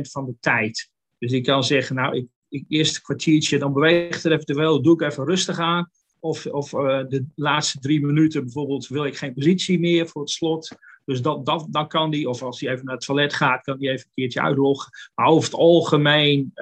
van 0.00 0.26
de 0.26 0.34
tijd. 0.40 0.90
Dus 1.18 1.32
ik 1.32 1.44
kan 1.44 1.64
zeggen, 1.64 1.96
nou, 1.96 2.16
ik, 2.16 2.26
ik 2.48 2.64
eerste 2.68 3.02
kwartiertje, 3.02 3.58
dan 3.58 3.72
beweegt 3.72 4.24
er 4.24 4.32
even 4.32 4.56
wel, 4.56 4.82
doe 4.82 4.94
ik 4.94 5.10
even 5.10 5.24
rustig 5.24 5.58
aan. 5.58 5.90
Of, 6.20 6.46
of 6.46 6.72
uh, 6.72 6.80
de 7.08 7.24
laatste 7.34 7.78
drie 7.78 8.06
minuten 8.06 8.42
bijvoorbeeld 8.42 8.88
wil 8.88 9.04
ik 9.04 9.16
geen 9.16 9.34
positie 9.34 9.78
meer 9.78 10.08
voor 10.08 10.20
het 10.20 10.30
slot. 10.30 10.76
Dus 11.04 11.22
dat, 11.22 11.46
dat, 11.46 11.66
dan 11.70 11.88
kan 11.88 12.10
die, 12.10 12.28
of 12.28 12.42
als 12.42 12.60
hij 12.60 12.72
even 12.72 12.84
naar 12.84 12.94
het 12.94 13.04
toilet 13.04 13.34
gaat, 13.34 13.62
kan 13.62 13.76
hij 13.78 13.88
even 13.92 14.06
een 14.06 14.14
keertje 14.14 14.40
uitloggen. 14.40 14.92
Maar 15.14 15.26
over 15.26 15.44
het 15.44 15.58
algemeen 15.58 16.52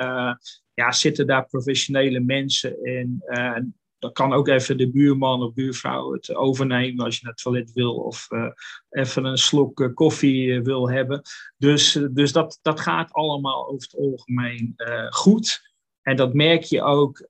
ja, 0.79 0.93
zitten 0.93 1.27
daar 1.27 1.47
professionele 1.47 2.21
mensen. 2.21 2.83
En 2.83 3.23
uh, 3.29 3.59
dan 3.99 4.13
kan 4.13 4.33
ook 4.33 4.49
even 4.49 4.79
de 4.79 4.91
buurman 4.91 5.43
of 5.43 5.55
buurvrouw 5.55 6.13
het 6.13 6.35
overnemen 6.35 7.05
als 7.05 7.15
je 7.15 7.21
naar 7.23 7.33
het 7.33 7.43
toilet 7.43 7.73
wil 7.73 7.95
of 7.95 8.27
uh, 8.31 8.51
even 8.91 9.25
een 9.25 9.39
slok 9.39 9.81
uh, 9.81 9.95
koffie 9.95 10.47
uh, 10.47 10.63
wil 10.63 10.91
hebben. 10.91 11.23
Dus, 11.57 11.99
dus 12.11 12.33
dat, 12.33 12.59
dat 12.63 12.81
gaat 12.81 13.13
allemaal 13.13 13.69
over 13.69 13.89
het 13.91 14.01
algemeen 14.01 14.75
goed. 15.11 15.67
En 16.03 16.17
dat 16.17 16.35
merk 16.35 16.63
je 16.63 16.83
ook 16.83 17.25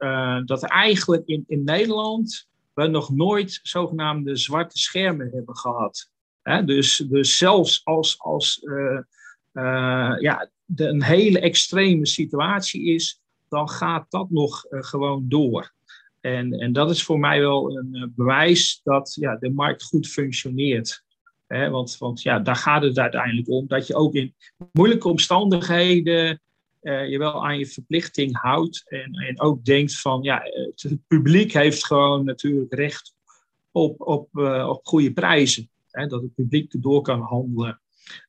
dat 0.44 0.62
eigenlijk 0.62 1.26
in, 1.26 1.44
in 1.46 1.64
Nederland 1.64 2.48
we 2.74 2.86
nog 2.86 3.10
nooit 3.10 3.60
zogenaamde 3.62 4.36
zwarte 4.36 4.78
schermen 4.78 5.30
hebben 5.32 5.56
gehad. 5.56 6.10
dus, 6.64 6.96
dus 6.96 7.38
zelfs 7.38 7.84
als, 7.84 8.18
als 8.18 8.60
ja, 10.20 10.50
een 10.76 11.02
hele 11.02 11.40
extreme 11.40 12.06
situatie 12.06 12.84
is, 12.84 13.20
dan 13.48 13.68
gaat 13.68 14.10
dat 14.10 14.30
nog 14.30 14.64
gewoon 14.68 15.24
door. 15.28 15.72
En, 16.20 16.52
en 16.52 16.72
dat 16.72 16.90
is 16.90 17.02
voor 17.02 17.18
mij 17.18 17.40
wel 17.40 17.76
een 17.76 18.12
bewijs 18.16 18.80
dat 18.84 19.16
ja, 19.20 19.36
de 19.36 19.50
markt 19.50 19.82
goed 19.82 20.08
functioneert. 20.08 21.04
want, 21.46 21.98
want 21.98 22.22
ja, 22.22 22.38
daar 22.38 22.56
gaat 22.56 22.82
het 22.82 22.98
uiteindelijk 22.98 23.48
om. 23.48 23.66
Dat 23.66 23.86
je 23.86 23.94
ook 23.94 24.14
in 24.14 24.34
moeilijke 24.72 25.08
omstandigheden 25.08 26.40
uh, 26.82 27.08
je 27.08 27.18
wel 27.18 27.46
aan 27.46 27.58
je 27.58 27.66
verplichting 27.66 28.40
houdt. 28.40 28.84
En, 28.86 29.12
en 29.12 29.40
ook 29.40 29.64
denkt 29.64 30.00
van, 30.00 30.22
ja, 30.22 30.42
het 30.74 31.06
publiek 31.06 31.52
heeft 31.52 31.86
gewoon 31.86 32.24
natuurlijk 32.24 32.74
recht 32.74 33.14
op, 33.70 34.00
op, 34.00 34.28
uh, 34.32 34.68
op 34.68 34.86
goede 34.86 35.12
prijzen. 35.12 35.70
Hè, 35.90 36.06
dat 36.06 36.22
het 36.22 36.34
publiek 36.34 36.82
door 36.82 37.02
kan 37.02 37.20
handelen. 37.20 37.80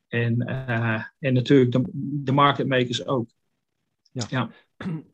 En, 0.08 0.50
uh, 0.50 1.04
en 1.20 1.34
natuurlijk 1.34 1.72
de, 1.72 1.82
de 2.24 2.32
marketmakers 2.32 3.06
ook. 3.06 3.30
Ja. 4.12 4.26
ja. 4.30 4.52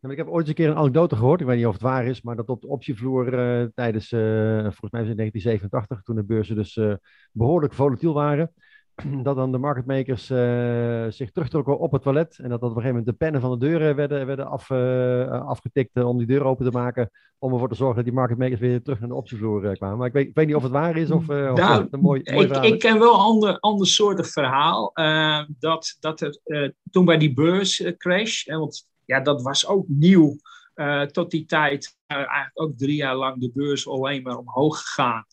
Ik 0.10 0.18
heb 0.18 0.28
ooit 0.28 0.40
eens 0.40 0.48
een 0.48 0.56
keer 0.56 0.70
een 0.70 0.76
anekdote 0.76 1.16
gehoord, 1.16 1.42
ik 1.42 1.48
weet 1.48 1.58
niet 1.58 1.66
of 1.66 1.74
het 1.74 1.82
waar 1.82 2.06
is, 2.06 2.22
maar 2.22 2.36
dat 2.36 2.50
op 2.50 2.62
de 2.62 2.68
optievloer 2.68 3.34
uh, 3.34 3.68
tijdens, 3.76 4.12
uh, 4.12 4.20
volgens 4.62 4.92
mij 4.92 5.02
was 5.02 5.10
het 5.10 5.20
in 5.20 5.32
1987, 5.32 6.02
toen 6.02 6.16
de 6.16 6.24
beurzen 6.24 6.56
dus 6.56 6.76
uh, 6.76 6.94
behoorlijk 7.32 7.74
volatiel 7.74 8.14
waren, 8.14 8.54
dat 9.24 9.36
dan 9.36 9.52
de 9.52 9.58
marketmakers 9.58 10.26
zich 11.16 11.32
terugtrokken 11.32 11.80
op 11.80 11.92
het 11.92 12.02
toilet. 12.02 12.38
En 12.38 12.50
dat, 12.50 12.62
dat 12.62 12.70
op 12.70 12.76
een 12.76 12.82
gegeven 12.82 12.88
moment 12.88 13.06
de 13.06 13.14
pennen 13.26 13.42
van 13.42 13.52
de 13.52 13.66
deuren 13.66 13.96
werden, 13.96 14.26
werden 14.26 14.48
af, 14.48 14.72
afgetikt 15.48 16.04
om 16.04 16.18
die 16.18 16.28
deur 16.28 16.44
open 16.44 16.66
te 16.66 16.78
maken. 16.78 17.10
Om 17.38 17.54
ervoor 17.54 17.70
te 17.70 17.76
zorgen 17.76 17.96
dat 17.96 18.06
die 18.06 18.14
marketmakers 18.14 18.60
weer 18.60 18.82
terug 18.82 19.00
naar 19.00 19.10
de 19.10 19.16
optievloer 19.16 19.78
kwamen. 19.78 19.98
Maar 19.98 20.08
ik 20.08 20.14
weet, 20.14 20.28
ik 20.28 20.36
weet 20.36 20.48
niet 20.48 20.56
of 20.56 20.64
het 20.64 20.72
waar 20.72 20.98
is 20.98 21.12
of, 21.12 21.30
of 21.30 21.58
nou, 21.58 21.88
een 21.92 22.00
mooi, 22.00 22.22
mooi 22.24 22.48
ik, 22.48 22.64
ik, 22.64 22.80
ken 22.80 23.00
wel 23.00 23.14
een 23.14 23.20
ander, 23.20 23.60
ander 23.60 23.88
soort 23.88 24.28
verhaal. 24.28 24.92
dat, 25.60 25.98
dat 26.00 26.22
er 26.22 26.74
toen 26.92 27.06
bij 27.06 27.18
die 27.18 27.34
beurscrash, 27.34 28.46
want 28.46 28.94
ja, 29.06 29.20
dat 29.20 29.42
was 29.42 29.68
ook 29.68 29.86
nieuw. 29.88 30.38
tot 31.12 31.32
die 31.32 31.46
tijd 31.46 31.98
eigenlijk 32.08 32.52
ook 32.54 32.78
drie 32.78 32.96
jaar 32.96 33.16
lang 33.16 33.42
de 33.42 33.52
beurs 33.54 33.88
alleen 33.88 34.24
maar 34.24 34.38
omhoog 34.38 34.82
gegaan. 34.82 35.26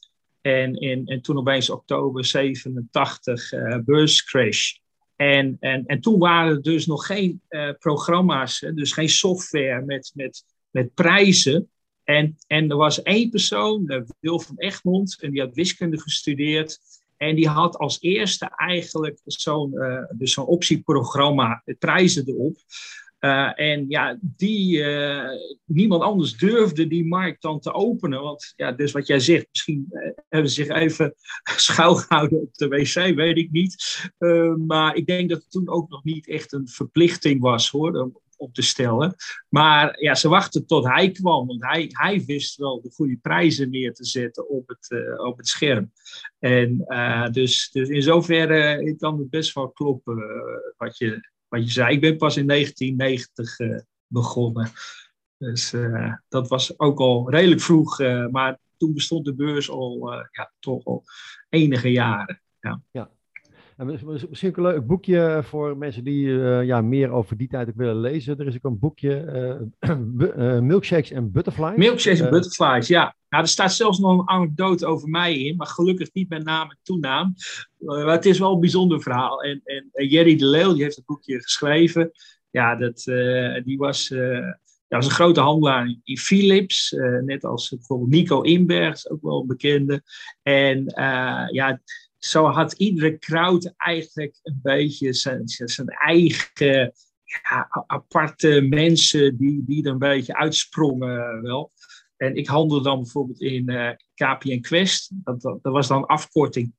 En, 0.42 0.74
en, 0.74 1.04
en 1.04 1.22
toen 1.22 1.38
opeens 1.38 1.70
oktober 1.70 2.24
87 2.24 3.52
uh, 3.52 3.74
eh, 3.74 3.84
beurscrash. 3.84 4.74
En, 5.16 5.56
en, 5.60 5.86
en 5.86 6.00
toen 6.00 6.18
waren 6.18 6.54
er 6.56 6.62
dus 6.62 6.86
nog 6.86 7.06
geen 7.06 7.40
uh, 7.48 7.70
programma's, 7.78 8.66
dus 8.74 8.92
geen 8.92 9.08
software 9.08 9.84
met, 9.84 10.12
met, 10.14 10.44
met 10.70 10.94
prijzen. 10.94 11.70
En, 12.04 12.36
en 12.46 12.70
er 12.70 12.76
was 12.76 13.02
één 13.02 13.30
persoon, 13.30 13.84
uh, 13.86 14.00
Wil 14.20 14.40
van 14.40 14.58
Egmond, 14.58 15.18
en 15.20 15.30
die 15.30 15.40
had 15.40 15.54
wiskunde 15.54 16.00
gestudeerd. 16.00 16.78
En 17.16 17.34
die 17.34 17.48
had 17.48 17.76
als 17.76 18.00
eerste 18.00 18.52
eigenlijk 18.56 19.20
zo'n 19.24 19.72
uh, 19.74 20.02
dus 20.10 20.32
zo'n 20.32 20.46
optieprogramma, 20.46 21.62
prijzen 21.78 22.28
erop. 22.28 22.56
Uh, 23.24 23.60
en 23.60 23.84
ja, 23.88 24.18
die, 24.20 24.78
uh, 24.78 25.28
niemand 25.64 26.02
anders 26.02 26.36
durfde 26.36 26.86
die 26.86 27.04
markt 27.04 27.42
dan 27.42 27.60
te 27.60 27.72
openen. 27.72 28.22
Want 28.22 28.52
ja, 28.56 28.72
dus 28.72 28.92
wat 28.92 29.06
jij 29.06 29.20
zegt, 29.20 29.46
misschien 29.50 29.86
uh, 29.90 30.10
hebben 30.28 30.50
ze 30.50 30.64
zich 30.64 30.74
even 30.74 31.14
schuilgehouden 31.42 32.40
op 32.40 32.54
de 32.54 32.68
wc, 32.68 33.14
weet 33.14 33.36
ik 33.36 33.50
niet. 33.50 34.10
maar 34.66 34.96
ik 34.96 35.06
denk 35.06 35.28
dat 35.28 35.38
het 35.38 35.50
toen 35.50 35.68
ook 35.68 35.88
nog 35.88 36.04
niet 36.04 36.28
echt 36.28 36.52
een 36.52 36.68
verplichting 36.68 37.40
was 37.40 37.70
hoor, 37.70 38.00
om 38.00 38.20
op 38.36 38.54
te 38.54 38.62
stellen. 38.62 39.14
Maar 39.48 40.00
ja, 40.00 40.14
ze 40.14 40.28
wachten 40.28 40.66
tot 40.66 40.84
hij 40.84 41.10
kwam, 41.10 41.46
want 41.46 41.62
hij, 41.62 41.88
hij 41.88 42.24
wist 42.26 42.56
wel 42.56 42.80
de 42.80 42.90
goede 42.90 43.16
prijzen 43.16 43.70
neer 43.70 43.94
te 43.94 44.04
zetten 44.04 44.48
op 44.48 44.68
het, 44.68 45.18
op 45.18 45.36
het 45.36 45.48
scherm. 45.48 45.92
En 46.38 46.84
dus, 47.32 47.70
dus 47.70 47.88
in 47.88 48.02
zoverre 48.02 48.94
kan 48.96 49.18
het 49.18 49.30
best 49.30 49.54
wel 49.54 49.70
kloppen 49.70 50.16
wat 50.76 50.98
je 50.98 51.30
wat 51.52 51.64
je 51.64 51.70
zei, 51.70 51.94
ik 51.94 52.00
ben 52.00 52.16
pas 52.16 52.36
in 52.36 52.46
1990 52.46 53.58
uh, 53.58 53.76
eh, 53.76 53.82
begonnen. 54.06 54.70
Dus 55.38 55.72
uh, 55.72 56.14
dat 56.28 56.48
was 56.48 56.78
ook 56.78 57.00
al 57.00 57.30
redelijk 57.30 57.60
vroeg, 57.60 58.00
uh, 58.00 58.26
maar 58.26 58.58
toen 58.76 58.94
bestond 58.94 59.24
de 59.24 59.34
beurs 59.34 59.70
al, 59.70 60.12
ja, 60.12 60.52
toch 60.58 60.84
al 60.84 61.04
enige 61.48 61.90
jaren. 61.90 62.42
Ja. 62.60 62.82
ja. 62.90 63.10
En 63.76 63.86
misschien 64.28 64.52
een 64.56 64.62
leuk 64.62 64.86
boekje 64.86 65.40
voor 65.44 65.76
mensen 65.76 66.04
die 66.04 66.26
uh, 66.26 66.64
ja, 66.64 66.80
meer 66.80 67.10
over 67.10 67.36
die 67.36 67.48
tijd 67.48 67.68
ook 67.68 67.76
willen 67.76 68.00
lezen. 68.00 68.38
Er 68.38 68.46
is 68.46 68.56
ook 68.56 68.64
een 68.64 68.78
boekje, 68.78 69.70
uh, 69.80 70.58
Milkshakes 70.58 71.10
en 71.10 71.30
Butterflies. 71.30 71.76
Milkshakes 71.76 72.20
en 72.20 72.30
Butterflies, 72.30 72.88
ja. 72.88 73.16
Nou, 73.28 73.42
er 73.42 73.48
staat 73.48 73.72
zelfs 73.72 73.98
nog 73.98 74.18
een 74.18 74.28
anekdote 74.28 74.86
over 74.86 75.08
mij 75.08 75.38
in, 75.38 75.56
maar 75.56 75.66
gelukkig 75.66 76.08
niet 76.12 76.28
met 76.28 76.44
naam 76.44 76.70
en 76.70 76.78
toenaam. 76.82 77.34
maar 77.78 78.06
het 78.06 78.26
is 78.26 78.38
wel 78.38 78.52
een 78.52 78.60
bijzonder 78.60 79.02
verhaal. 79.02 79.42
En, 79.42 79.60
en, 79.64 80.08
Jerry 80.08 80.36
de 80.36 80.46
Leeuw, 80.46 80.72
die 80.72 80.82
heeft 80.82 80.96
het 80.96 81.06
boekje 81.06 81.42
geschreven. 81.42 82.10
Ja, 82.50 82.76
dat, 82.76 83.02
die 83.64 83.78
was... 83.78 84.08
Ja, 84.88 84.98
was 84.98 85.06
een 85.06 85.14
grote 85.14 85.40
handelaar 85.40 85.96
in 86.04 86.18
Philips, 86.18 86.96
net 87.24 87.44
als 87.44 87.68
bijvoorbeeld 87.68 88.10
Nico 88.10 88.40
Inbergs, 88.40 89.10
ook 89.10 89.22
wel 89.22 89.40
een 89.40 89.46
bekende. 89.46 90.02
En 90.42 90.84
ja, 91.52 91.80
zo 92.24 92.46
had 92.46 92.72
iedere 92.72 93.18
crowd 93.18 93.72
eigenlijk 93.76 94.38
een 94.42 94.60
beetje 94.62 95.12
zijn, 95.12 95.42
zijn 95.48 95.88
eigen 95.88 96.92
ja, 97.24 97.84
aparte 97.86 98.60
mensen 98.60 99.36
die, 99.36 99.64
die 99.66 99.84
er 99.84 99.90
een 99.90 99.98
beetje 99.98 100.34
uitsprongen 100.34 101.42
wel. 101.42 101.72
En 102.16 102.36
ik 102.36 102.46
handelde 102.46 102.84
dan 102.84 103.00
bijvoorbeeld 103.00 103.40
in 103.40 103.70
uh, 103.70 103.88
eh, 103.88 103.96
KPN 104.14 104.60
Quest. 104.60 105.10
Dat, 105.12 105.40
dat, 105.40 105.58
was 105.62 105.88
dan 105.88 106.06
afkorting 106.06 106.72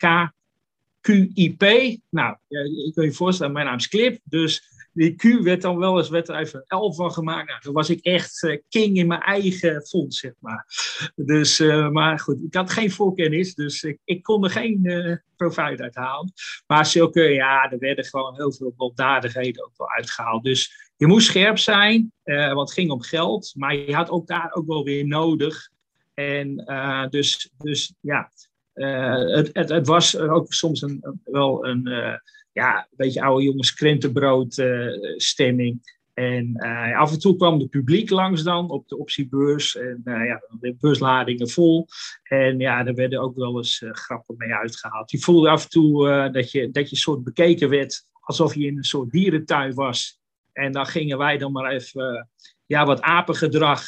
KQIP. 1.02 1.62
Nou, 2.10 2.38
ik 2.86 2.96
wil 2.96 3.04
je 3.04 3.12
voorstellen, 3.12 3.54
mijn 3.54 3.66
naam 3.66 3.78
is 3.78 3.88
Clip. 3.88 4.20
Dus 4.24 4.73
die 4.94 5.16
Q 5.16 5.44
werd 5.44 5.62
dan 5.62 5.78
wel 5.78 5.98
eens 5.98 6.10
werd 6.10 6.30
er 6.30 6.36
even 6.36 6.64
een 6.68 6.78
L 6.78 6.94
van 6.94 7.12
gemaakt. 7.12 7.48
Nou, 7.48 7.62
toen 7.62 7.74
was 7.74 7.90
ik 7.90 8.00
echt 8.00 8.44
uh, 8.44 8.58
king 8.70 8.98
in 8.98 9.08
mijn 9.08 9.22
eigen 9.22 9.82
fonds, 9.82 10.20
zeg 10.20 10.34
maar. 10.40 10.66
Dus, 11.16 11.60
uh, 11.60 11.90
maar 11.90 12.20
goed, 12.20 12.44
ik 12.44 12.54
had 12.54 12.72
geen 12.72 12.92
voorkennis, 12.92 13.56
dus 13.56 13.84
ik, 13.84 14.00
ik 14.04 14.24
kon 14.24 14.44
er 14.44 14.50
geen 14.50 14.80
uh, 14.84 15.16
profijt 15.36 15.82
uit 15.82 15.96
halen. 15.96 16.34
Maar 16.68 16.86
zulke, 16.86 17.22
ja, 17.22 17.72
er 17.72 17.80
werden 17.80 18.06
gewoon 18.06 18.36
heel 18.36 18.54
veel 18.54 18.74
baldadigheden 18.78 19.66
ook 19.66 19.78
wel 19.78 19.90
uitgehaald. 19.90 20.44
Dus 20.44 20.92
je 20.98 21.08
moest 21.08 21.28
scherp 21.28 21.58
zijn, 21.58 22.12
want 22.24 22.60
het 22.60 22.74
ging 22.74 22.92
om 22.92 23.02
geld. 23.02 23.54
Maar 23.56 23.76
je 23.76 23.96
had 23.96 24.10
ook 24.10 24.28
daar 24.28 24.54
ook 24.54 24.68
wel 24.68 24.84
weer 24.84 25.08
nodig. 25.08 25.70
En 26.14 26.56
dus, 27.10 27.52
dus 27.58 27.94
ja, 28.00 28.32
het, 28.74 29.50
het, 29.54 29.70
het, 29.70 29.88
was 29.88 30.18
ook 30.18 30.54
soms 30.54 30.82
een, 30.82 31.20
wel 31.24 31.66
een 31.66 31.88
ja, 32.54 32.78
een 32.78 32.98
beetje 32.98 33.22
oude 33.22 33.44
jongens 33.44 33.74
krentenbrood 33.74 34.58
uh, 34.58 35.18
stemming. 35.18 36.02
En 36.14 36.54
uh, 36.56 37.00
af 37.00 37.12
en 37.12 37.20
toe 37.20 37.36
kwam 37.36 37.60
de 37.60 37.68
publiek 37.68 38.10
langs 38.10 38.44
dan 38.44 38.70
op 38.70 38.88
de 38.88 38.98
optiebeurs. 38.98 39.76
En 39.76 40.02
uh, 40.06 40.26
ja, 40.26 40.42
de 40.60 40.76
beursladingen 40.80 41.50
vol. 41.50 41.88
En 42.24 42.60
ja, 42.60 42.86
er 42.86 42.94
werden 42.94 43.22
ook 43.22 43.36
wel 43.36 43.58
eens 43.58 43.84
grappen 43.86 44.36
mee 44.38 44.54
uitgehaald. 44.54 45.12
Je 45.12 45.20
voelde 45.20 45.50
af 45.50 45.64
en 45.64 45.70
toe 45.70 46.30
dat, 46.32 46.52
je, 46.52 46.72
dat 46.72 46.90
je 46.90 46.96
soort 46.96 47.24
bekeken 47.24 47.70
werd 47.70 48.06
alsof 48.20 48.56
je 48.56 48.66
in 48.66 48.78
een 48.78 48.84
soort 48.84 49.12
dierentuin 49.12 49.74
was. 49.74 50.22
En 50.52 50.72
dan 50.72 50.86
gingen 50.86 51.18
wij 51.18 51.38
dan 51.38 51.52
maar 51.52 51.72
even 51.72 52.30
ja, 52.74 52.86
wat 52.86 53.02
apengedrag 53.02 53.88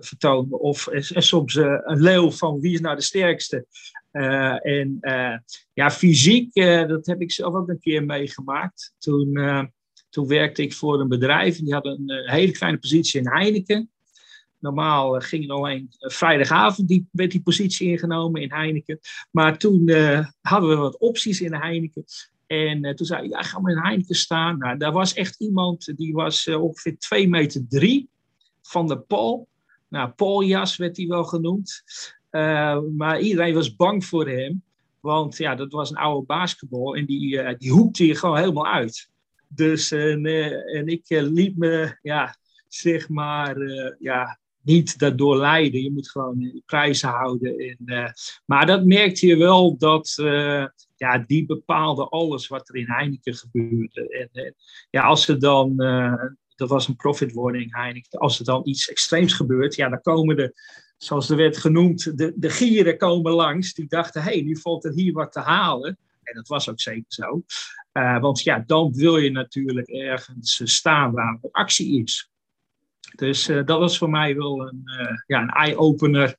vertonen. 0.00 0.60
Of 0.60 0.86
en 0.86 1.22
soms 1.22 1.54
een 1.54 2.00
leeuw 2.00 2.30
van 2.30 2.60
wie 2.60 2.72
is 2.72 2.80
nou 2.80 2.96
de 2.96 3.02
sterkste. 3.02 3.66
En 4.62 4.98
ja, 5.72 5.90
fysiek, 5.90 6.54
dat 6.88 7.06
heb 7.06 7.20
ik 7.20 7.32
zelf 7.32 7.54
ook 7.54 7.68
een 7.68 7.80
keer 7.80 8.04
meegemaakt. 8.04 8.94
Toen, 8.98 9.38
toen 10.08 10.26
werkte 10.26 10.62
ik 10.62 10.72
voor 10.72 11.00
een 11.00 11.08
bedrijf 11.08 11.58
en 11.58 11.64
die 11.64 11.74
had 11.74 11.86
een 11.86 12.10
hele 12.24 12.52
kleine 12.52 12.78
positie 12.78 13.20
in 13.20 13.28
Heineken. 13.28 13.90
Normaal 14.58 15.20
ging 15.20 15.50
alleen 15.50 15.86
vrijdagavond 15.98 16.88
die, 16.88 17.08
werd 17.10 17.30
die 17.30 17.42
positie 17.42 17.90
ingenomen 17.90 18.42
in 18.42 18.52
Heineken. 18.52 18.98
Maar 19.30 19.58
toen 19.58 19.90
hadden 20.40 20.68
we 20.68 20.76
wat 20.76 20.98
opties 20.98 21.40
in 21.40 21.54
Heineken. 21.54 22.04
En 22.48 22.96
toen 22.96 23.06
zei 23.06 23.24
ik, 23.24 23.30
ja, 23.30 23.42
ga 23.42 23.60
maar 23.60 23.72
in 23.72 23.82
Heineken 23.82 24.14
staan. 24.14 24.58
Nou, 24.58 24.76
daar 24.76 24.92
was 24.92 25.14
echt 25.14 25.40
iemand, 25.40 25.96
die 25.96 26.12
was 26.12 26.48
ongeveer 26.48 26.98
2 26.98 27.28
meter 27.28 27.64
3 27.68 28.08
van 28.62 28.86
de 28.86 28.98
Paul. 28.98 29.48
Nou, 29.88 30.10
Pauljas 30.10 30.76
werd 30.76 30.96
hij 30.96 31.06
wel 31.06 31.24
genoemd. 31.24 31.82
Uh, 32.30 32.78
maar 32.96 33.20
iedereen 33.20 33.54
was 33.54 33.76
bang 33.76 34.04
voor 34.04 34.28
hem. 34.28 34.62
Want 35.00 35.36
ja, 35.36 35.54
dat 35.54 35.72
was 35.72 35.90
een 35.90 35.96
oude 35.96 36.26
basketbal 36.26 36.96
en 36.96 37.06
die, 37.06 37.56
die 37.56 37.70
hoekte 37.70 38.06
je 38.06 38.14
gewoon 38.14 38.38
helemaal 38.38 38.66
uit. 38.66 39.10
Dus 39.48 39.90
en, 39.90 40.26
en 40.66 40.86
ik 40.86 41.04
liet 41.08 41.56
me, 41.56 41.98
ja, 42.02 42.36
zeg 42.68 43.08
maar, 43.08 43.56
ja, 43.98 44.38
niet 44.62 44.98
daardoor 44.98 45.36
leiden. 45.36 45.82
Je 45.82 45.92
moet 45.92 46.10
gewoon 46.10 46.62
prijzen 46.66 47.08
houden. 47.08 47.58
En, 47.58 48.14
maar 48.46 48.66
dat 48.66 48.84
merkte 48.84 49.26
je 49.26 49.36
wel 49.36 49.76
dat 49.78 50.14
ja, 50.98 51.18
die 51.18 51.46
bepaalde 51.46 52.08
alles 52.08 52.48
wat 52.48 52.68
er 52.68 52.76
in 52.76 52.90
Heineken 52.90 53.34
gebeurde. 53.34 54.28
En, 54.32 54.54
ja, 54.90 55.02
als 55.02 55.28
er 55.28 55.40
dan 55.40 55.76
dat 56.58 56.68
was 56.68 56.88
een 56.88 56.96
profit 56.96 57.32
warning 57.32 57.74
Heineken. 57.76 58.18
Als 58.18 58.38
er 58.38 58.44
dan 58.44 58.60
iets 58.64 58.90
extreems 58.90 59.32
gebeurt, 59.32 59.74
ja, 59.74 59.88
dan 59.88 60.00
komen 60.00 60.36
de 60.36 60.54
zoals 60.96 61.30
er 61.30 61.36
werd 61.36 61.56
genoemd, 61.56 62.18
de, 62.18 62.32
de 62.36 62.50
gieren 62.50 62.98
komen 62.98 63.32
langs. 63.32 63.74
Die 63.74 63.88
dachten, 63.88 64.22
hé, 64.22 64.32
hey, 64.32 64.40
nu 64.40 64.56
valt 64.56 64.84
er 64.84 64.92
hier 64.92 65.12
wat 65.12 65.32
te 65.32 65.40
halen. 65.40 65.98
En 66.22 66.34
dat 66.34 66.48
was 66.48 66.68
ook 66.68 66.80
zeker 66.80 67.04
zo. 67.08 67.44
Uh, 67.92 68.20
want 68.20 68.42
ja, 68.42 68.62
dan 68.66 68.92
wil 68.92 69.16
je 69.16 69.30
natuurlijk 69.30 69.88
ergens 69.88 70.60
staan 70.64 71.12
waar 71.12 71.38
er 71.42 71.50
actie 71.50 72.02
is. 72.02 72.30
Dus 73.16 73.46
dat 73.46 73.78
was 73.78 73.98
voor 73.98 74.10
mij 74.10 74.36
wel 74.36 74.68
een, 74.68 74.82
ja, 75.26 75.42
een 75.42 75.48
eye-opener 75.48 76.36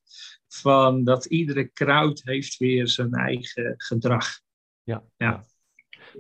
van 0.48 1.04
dat 1.04 1.26
iedere 1.26 1.72
crowd 1.72 2.22
heeft 2.24 2.58
weer 2.58 2.88
zijn 2.88 3.14
eigen 3.14 3.74
gedrag. 3.78 4.40
Ja. 4.90 5.04
ja. 5.18 5.46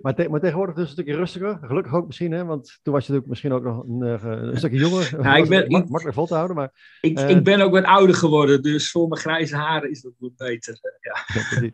Maar, 0.01 0.15
te 0.15 0.29
maar, 0.29 0.39
tegenwoordig 0.39 0.75
dus 0.75 0.85
een 0.85 0.91
stukje 0.91 1.15
rustiger. 1.15 1.59
Gelukkig 1.61 1.93
ook 1.93 2.05
misschien, 2.05 2.31
hè? 2.31 2.45
want 2.45 2.79
toen 2.81 2.93
was 2.93 3.05
je 3.05 3.11
natuurlijk 3.13 3.27
misschien 3.27 3.51
ook 3.51 3.63
nog 3.63 3.83
een, 3.83 4.01
uh, 4.01 4.49
een 4.49 4.57
stukje 4.57 4.77
jonger. 4.77 5.21
Ja, 5.21 5.35
ik 5.35 5.49
ben, 5.49 5.71
mak 5.71 5.89
makkelijk 5.89 6.17
vol 6.17 6.25
te 6.25 6.33
houden. 6.33 6.55
Maar, 6.55 6.97
ik, 7.01 7.19
uh, 7.19 7.29
ik 7.29 7.43
ben 7.43 7.61
ook 7.61 7.71
wat 7.71 7.83
ouder 7.83 8.15
geworden, 8.15 8.61
dus 8.61 8.91
voor 8.91 9.07
mijn 9.07 9.21
grijze 9.21 9.55
haren 9.55 9.89
is 9.89 10.01
dat 10.01 10.13
wat 10.17 10.35
beter. 10.35 10.79
Ja. 11.01 11.41
ja 11.61 11.69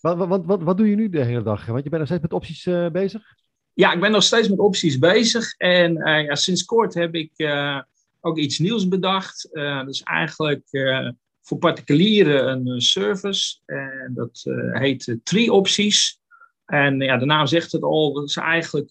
wat, 0.00 0.28
wat, 0.28 0.44
wat, 0.44 0.62
wat, 0.62 0.76
doe 0.76 0.90
je 0.90 0.96
nu 0.96 1.08
de 1.08 1.24
hele 1.24 1.42
dag? 1.42 1.66
Want 1.66 1.84
je 1.84 1.90
bent 1.90 2.00
nog 2.00 2.06
steeds 2.06 2.22
met 2.22 2.32
opties 2.32 2.66
uh, 2.66 2.90
bezig? 2.90 3.22
Ja, 3.72 3.92
ik 3.92 4.00
ben 4.00 4.10
nog 4.10 4.22
steeds 4.22 4.48
met 4.48 4.58
opties 4.58 4.98
bezig. 4.98 5.54
En 5.56 5.92
ja, 5.94 6.34
sinds 6.34 6.64
kort 6.64 6.94
heb 6.94 7.14
ik 7.14 7.32
ook 8.20 8.38
iets 8.38 8.58
nieuws 8.58 8.88
bedacht. 8.88 9.48
dus 9.84 10.02
eigenlijk 10.02 10.64
voor 11.46 11.58
particulieren 11.58 12.66
een 12.66 12.80
service. 12.80 13.58
En 13.66 14.12
dat 14.14 14.42
heet 14.72 15.18
Tree 15.22 15.52
Opties. 15.52 16.20
En 16.66 17.00
ja, 17.00 17.16
de 17.16 17.24
naam 17.24 17.46
zegt 17.46 17.72
het 17.72 17.82
al, 17.82 18.12
dat 18.12 18.28
is 18.28 18.36
eigenlijk 18.36 18.90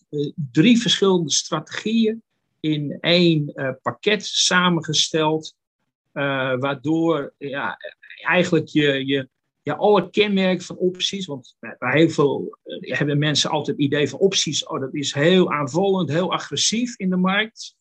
drie 0.52 0.82
verschillende 0.82 1.32
strategieën 1.32 2.24
in 2.60 2.98
één 3.00 3.54
pakket 3.82 4.26
samengesteld, 4.26 5.56
waardoor 6.60 7.34
ja, 7.38 7.78
eigenlijk 8.22 8.68
je, 8.68 9.06
je 9.06 9.30
ja, 9.62 9.74
alle 9.74 10.10
kenmerken 10.10 10.66
van 10.66 10.78
opties, 10.78 11.26
want 11.26 11.56
bij 11.60 11.92
heel 11.92 12.10
veel 12.10 12.58
hebben 12.80 13.18
mensen 13.18 13.50
altijd 13.50 13.78
het 13.78 13.86
idee 13.86 14.10
van 14.10 14.20
opties, 14.20 14.66
oh 14.66 14.80
dat 14.80 14.94
is 14.94 15.14
heel 15.14 15.52
aanvallend, 15.52 16.10
heel 16.10 16.32
agressief 16.32 16.98
in 16.98 17.10
de 17.10 17.16
markt. 17.16 17.76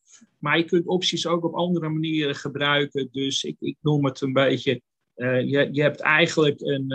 Maar 0.45 0.59
je 0.59 0.65
kunt 0.65 0.87
opties 0.87 1.27
ook 1.27 1.45
op 1.45 1.55
andere 1.55 1.89
manieren 1.89 2.35
gebruiken. 2.35 3.09
Dus 3.13 3.45
ik, 3.45 3.57
ik 3.59 3.77
noem 3.81 4.05
het 4.05 4.21
een 4.21 4.33
beetje, 4.33 4.81
je, 5.15 5.69
je 5.73 5.83
hebt 5.83 6.01
eigenlijk 6.01 6.61
een 6.61 6.87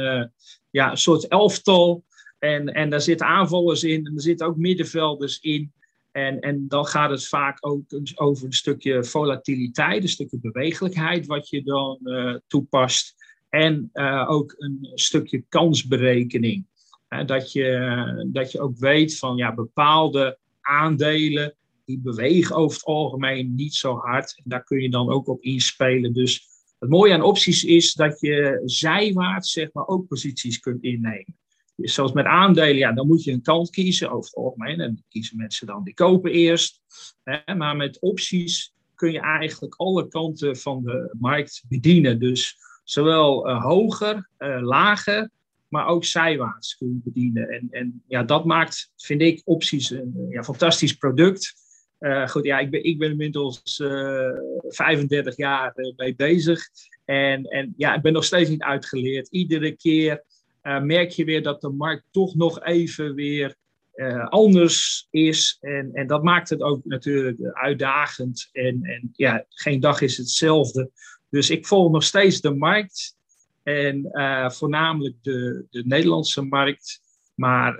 ja, 0.69 0.91
een 0.91 0.97
soort 0.97 1.27
elftal 1.27 2.03
en, 2.39 2.73
en 2.73 2.89
daar 2.89 3.01
zitten 3.01 3.27
aanvallers 3.27 3.83
in 3.83 4.05
en 4.05 4.15
er 4.15 4.21
zitten 4.21 4.47
ook 4.47 4.57
middenvelders 4.57 5.39
in. 5.39 5.71
En, 6.11 6.39
en 6.39 6.67
dan 6.67 6.85
gaat 6.85 7.09
het 7.09 7.27
vaak 7.27 7.57
ook 7.59 7.83
over 8.15 8.45
een 8.45 8.53
stukje 8.53 9.03
volatiliteit, 9.03 10.03
een 10.03 10.09
stukje 10.09 10.39
bewegelijkheid 10.39 11.25
wat 11.25 11.49
je 11.49 11.63
dan 11.63 11.99
uh, 12.03 12.35
toepast. 12.47 13.15
En 13.49 13.89
uh, 13.93 14.25
ook 14.29 14.55
een 14.57 14.91
stukje 14.93 15.43
kansberekening. 15.49 16.65
Uh, 17.09 17.25
dat, 17.25 17.51
je, 17.51 18.29
dat 18.31 18.51
je 18.51 18.59
ook 18.61 18.77
weet 18.77 19.17
van 19.17 19.37
ja, 19.37 19.53
bepaalde 19.53 20.37
aandelen 20.61 21.55
die 21.89 21.99
bewegen 21.99 22.55
over 22.55 22.77
het 22.77 22.85
algemeen 22.85 23.55
niet 23.55 23.73
zo 23.73 23.95
hard. 23.95 24.35
En 24.37 24.43
daar 24.45 24.63
kun 24.63 24.81
je 24.81 24.89
dan 24.89 25.09
ook 25.09 25.27
op 25.27 25.41
inspelen. 25.41 26.13
Dus 26.13 26.47
het 26.79 26.89
mooie 26.89 27.13
aan 27.13 27.21
opties 27.21 27.63
is 27.63 27.93
dat 27.93 28.19
je 28.19 28.61
zijwaarts 28.65 29.51
zeg 29.51 29.73
maar, 29.73 29.87
ook 29.87 30.07
posities 30.07 30.59
kunt 30.59 30.83
innemen 30.83 31.37
zoals 31.87 32.11
met 32.11 32.25
aandelen, 32.25 32.75
ja, 32.75 32.91
dan 32.91 33.07
moet 33.07 33.23
je 33.23 33.31
een 33.31 33.41
kant 33.41 33.69
kiezen 33.69 34.11
over 34.11 34.29
het 34.29 34.35
algemeen. 34.35 34.79
En 34.79 35.03
kiezen 35.09 35.37
mensen 35.37 35.67
dan 35.67 35.83
die 35.83 35.93
kopen 35.93 36.31
eerst. 36.31 36.81
Hè, 37.23 37.55
maar 37.55 37.75
met 37.75 37.99
opties 37.99 38.73
kun 38.95 39.11
je 39.11 39.19
eigenlijk 39.19 39.75
alle 39.75 40.07
kanten 40.07 40.57
van 40.57 40.83
de 40.83 41.15
markt 41.19 41.63
bedienen. 41.67 42.19
Dus 42.19 42.57
zowel 42.83 43.49
uh, 43.49 43.63
hoger, 43.63 44.29
uh, 44.39 44.61
lager, 44.61 45.29
maar 45.67 45.87
ook 45.87 46.05
zijwaarts 46.05 46.77
kun 46.77 46.87
je 46.87 47.11
bedienen. 47.11 47.49
En, 47.49 47.67
en 47.71 48.03
ja, 48.07 48.23
dat 48.23 48.45
maakt, 48.45 48.91
vind 48.97 49.21
ik, 49.21 49.41
opties 49.45 49.89
een 49.89 50.27
ja, 50.29 50.43
fantastisch 50.43 50.93
product. 50.93 51.53
Uh, 51.99 52.27
goed, 52.27 52.45
ja, 52.45 52.59
ik 52.59 52.69
ben, 52.69 52.83
ik 52.83 52.97
ben 52.97 53.09
inmiddels 53.09 53.61
35 54.67 55.37
jaar 55.37 55.73
mee 55.95 56.15
bezig. 56.15 56.61
En, 57.05 57.43
en 57.43 57.73
ja, 57.77 57.95
ik 57.95 58.01
ben 58.01 58.13
nog 58.13 58.23
steeds 58.23 58.49
niet 58.49 58.61
uitgeleerd. 58.61 59.27
Iedere 59.27 59.71
keer 59.71 60.23
merk 60.61 61.09
je 61.09 61.25
weer 61.25 61.43
dat 61.43 61.61
de 61.61 61.69
markt 61.69 62.03
toch 62.11 62.35
nog 62.35 62.63
even 62.63 63.15
weer 63.15 63.55
anders 64.29 65.07
is. 65.09 65.57
En, 65.61 65.89
en 65.93 66.07
dat 66.07 66.23
maakt 66.23 66.49
het 66.49 66.61
ook 66.61 66.85
natuurlijk 66.85 67.37
uitdagend. 67.53 68.49
En, 68.51 68.79
en 68.83 69.09
ja, 69.15 69.45
geen 69.49 69.79
dag 69.79 70.01
is 70.01 70.17
hetzelfde. 70.17 70.91
Dus 71.29 71.49
ik 71.49 71.67
volg 71.67 71.91
nog 71.91 72.03
steeds 72.03 72.41
de 72.41 72.53
markt. 72.53 73.17
En 73.63 74.09
voornamelijk 74.51 75.15
de, 75.21 75.65
de 75.69 75.83
Nederlandse 75.85 76.41
markt. 76.41 77.01
Maar 77.39 77.75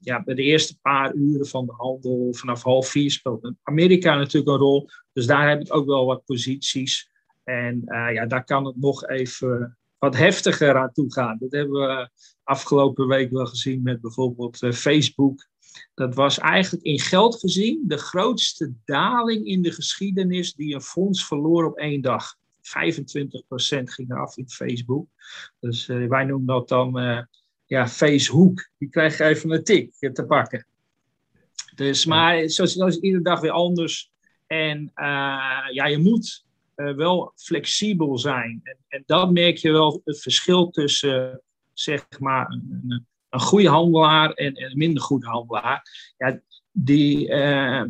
ja, 0.00 0.22
bij 0.22 0.34
de 0.34 0.42
eerste 0.42 0.78
paar 0.80 1.14
uren 1.14 1.46
van 1.46 1.66
de 1.66 1.72
handel, 1.72 2.28
vanaf 2.34 2.62
half 2.62 2.88
vier, 2.88 3.10
speelt 3.10 3.52
Amerika 3.62 4.16
natuurlijk 4.16 4.52
een 4.52 4.58
rol. 4.58 4.88
Dus 5.12 5.26
daar 5.26 5.48
heb 5.48 5.60
ik 5.60 5.74
ook 5.74 5.86
wel 5.86 6.06
wat 6.06 6.24
posities. 6.24 7.10
En 7.44 7.82
ja, 7.86 8.26
daar 8.26 8.44
kan 8.44 8.64
het 8.64 8.76
nog 8.76 9.06
even 9.06 9.78
wat 9.98 10.16
heftiger 10.16 10.76
aan 10.76 10.92
toe 10.92 11.12
gaan. 11.12 11.36
Dat 11.40 11.52
hebben 11.52 11.80
we 11.80 12.10
afgelopen 12.42 13.06
week 13.06 13.30
wel 13.30 13.46
gezien 13.46 13.82
met 13.82 14.00
bijvoorbeeld 14.00 14.62
uh, 14.62 14.72
Facebook. 14.72 15.48
Dat 15.94 16.14
was 16.14 16.38
eigenlijk 16.38 16.84
in 16.84 17.00
geld 17.00 17.38
gezien 17.38 17.84
de 17.86 17.96
grootste 17.96 18.72
daling 18.84 19.46
in 19.46 19.62
de 19.62 19.72
geschiedenis 19.72 20.54
die 20.54 20.74
een 20.74 20.80
fonds 20.80 21.26
verloor 21.26 21.64
op 21.64 21.76
één 21.76 22.00
dag. 22.00 22.34
25% 22.34 22.38
ging 23.82 24.10
eraf 24.10 24.36
in 24.36 24.48
Facebook. 24.48 25.08
Dus 25.60 25.86
wij 25.86 26.24
noemen 26.24 26.46
dat 26.46 26.68
dan 26.68 26.98
ja, 27.70 27.88
Facebook. 27.88 28.68
Die 28.78 28.88
krijg 28.88 29.18
je 29.18 29.24
even 29.24 29.50
een 29.50 29.64
tik 29.64 29.94
te 30.12 30.24
pakken. 30.26 30.66
Dus, 31.74 32.04
maar 32.04 32.48
zoals, 32.48 32.72
zoals 32.72 32.98
iedere 32.98 33.22
dag 33.22 33.40
weer 33.40 33.50
anders. 33.50 34.10
En 34.46 34.92
ja, 35.72 35.86
je 35.86 35.98
moet 35.98 36.44
uh, 36.76 36.94
wel 36.94 37.32
flexibel 37.36 38.18
zijn. 38.18 38.60
En, 38.62 38.76
en 38.88 39.02
dat 39.06 39.32
merk 39.32 39.56
je 39.56 39.72
wel 39.72 40.00
het 40.04 40.20
verschil 40.20 40.70
tussen, 40.70 41.30
uh, 41.30 41.36
zeg 41.72 42.06
maar, 42.18 42.50
een, 42.50 43.06
een, 43.30 43.40
goede 43.40 43.68
handelaar 43.68 44.32
en, 44.32 44.62
een 44.64 44.78
minder 44.78 45.02
goede 45.02 45.26
handelaar. 45.26 45.82
Ja, 46.18 46.40
die, 46.72 47.28
uh, 47.28 47.84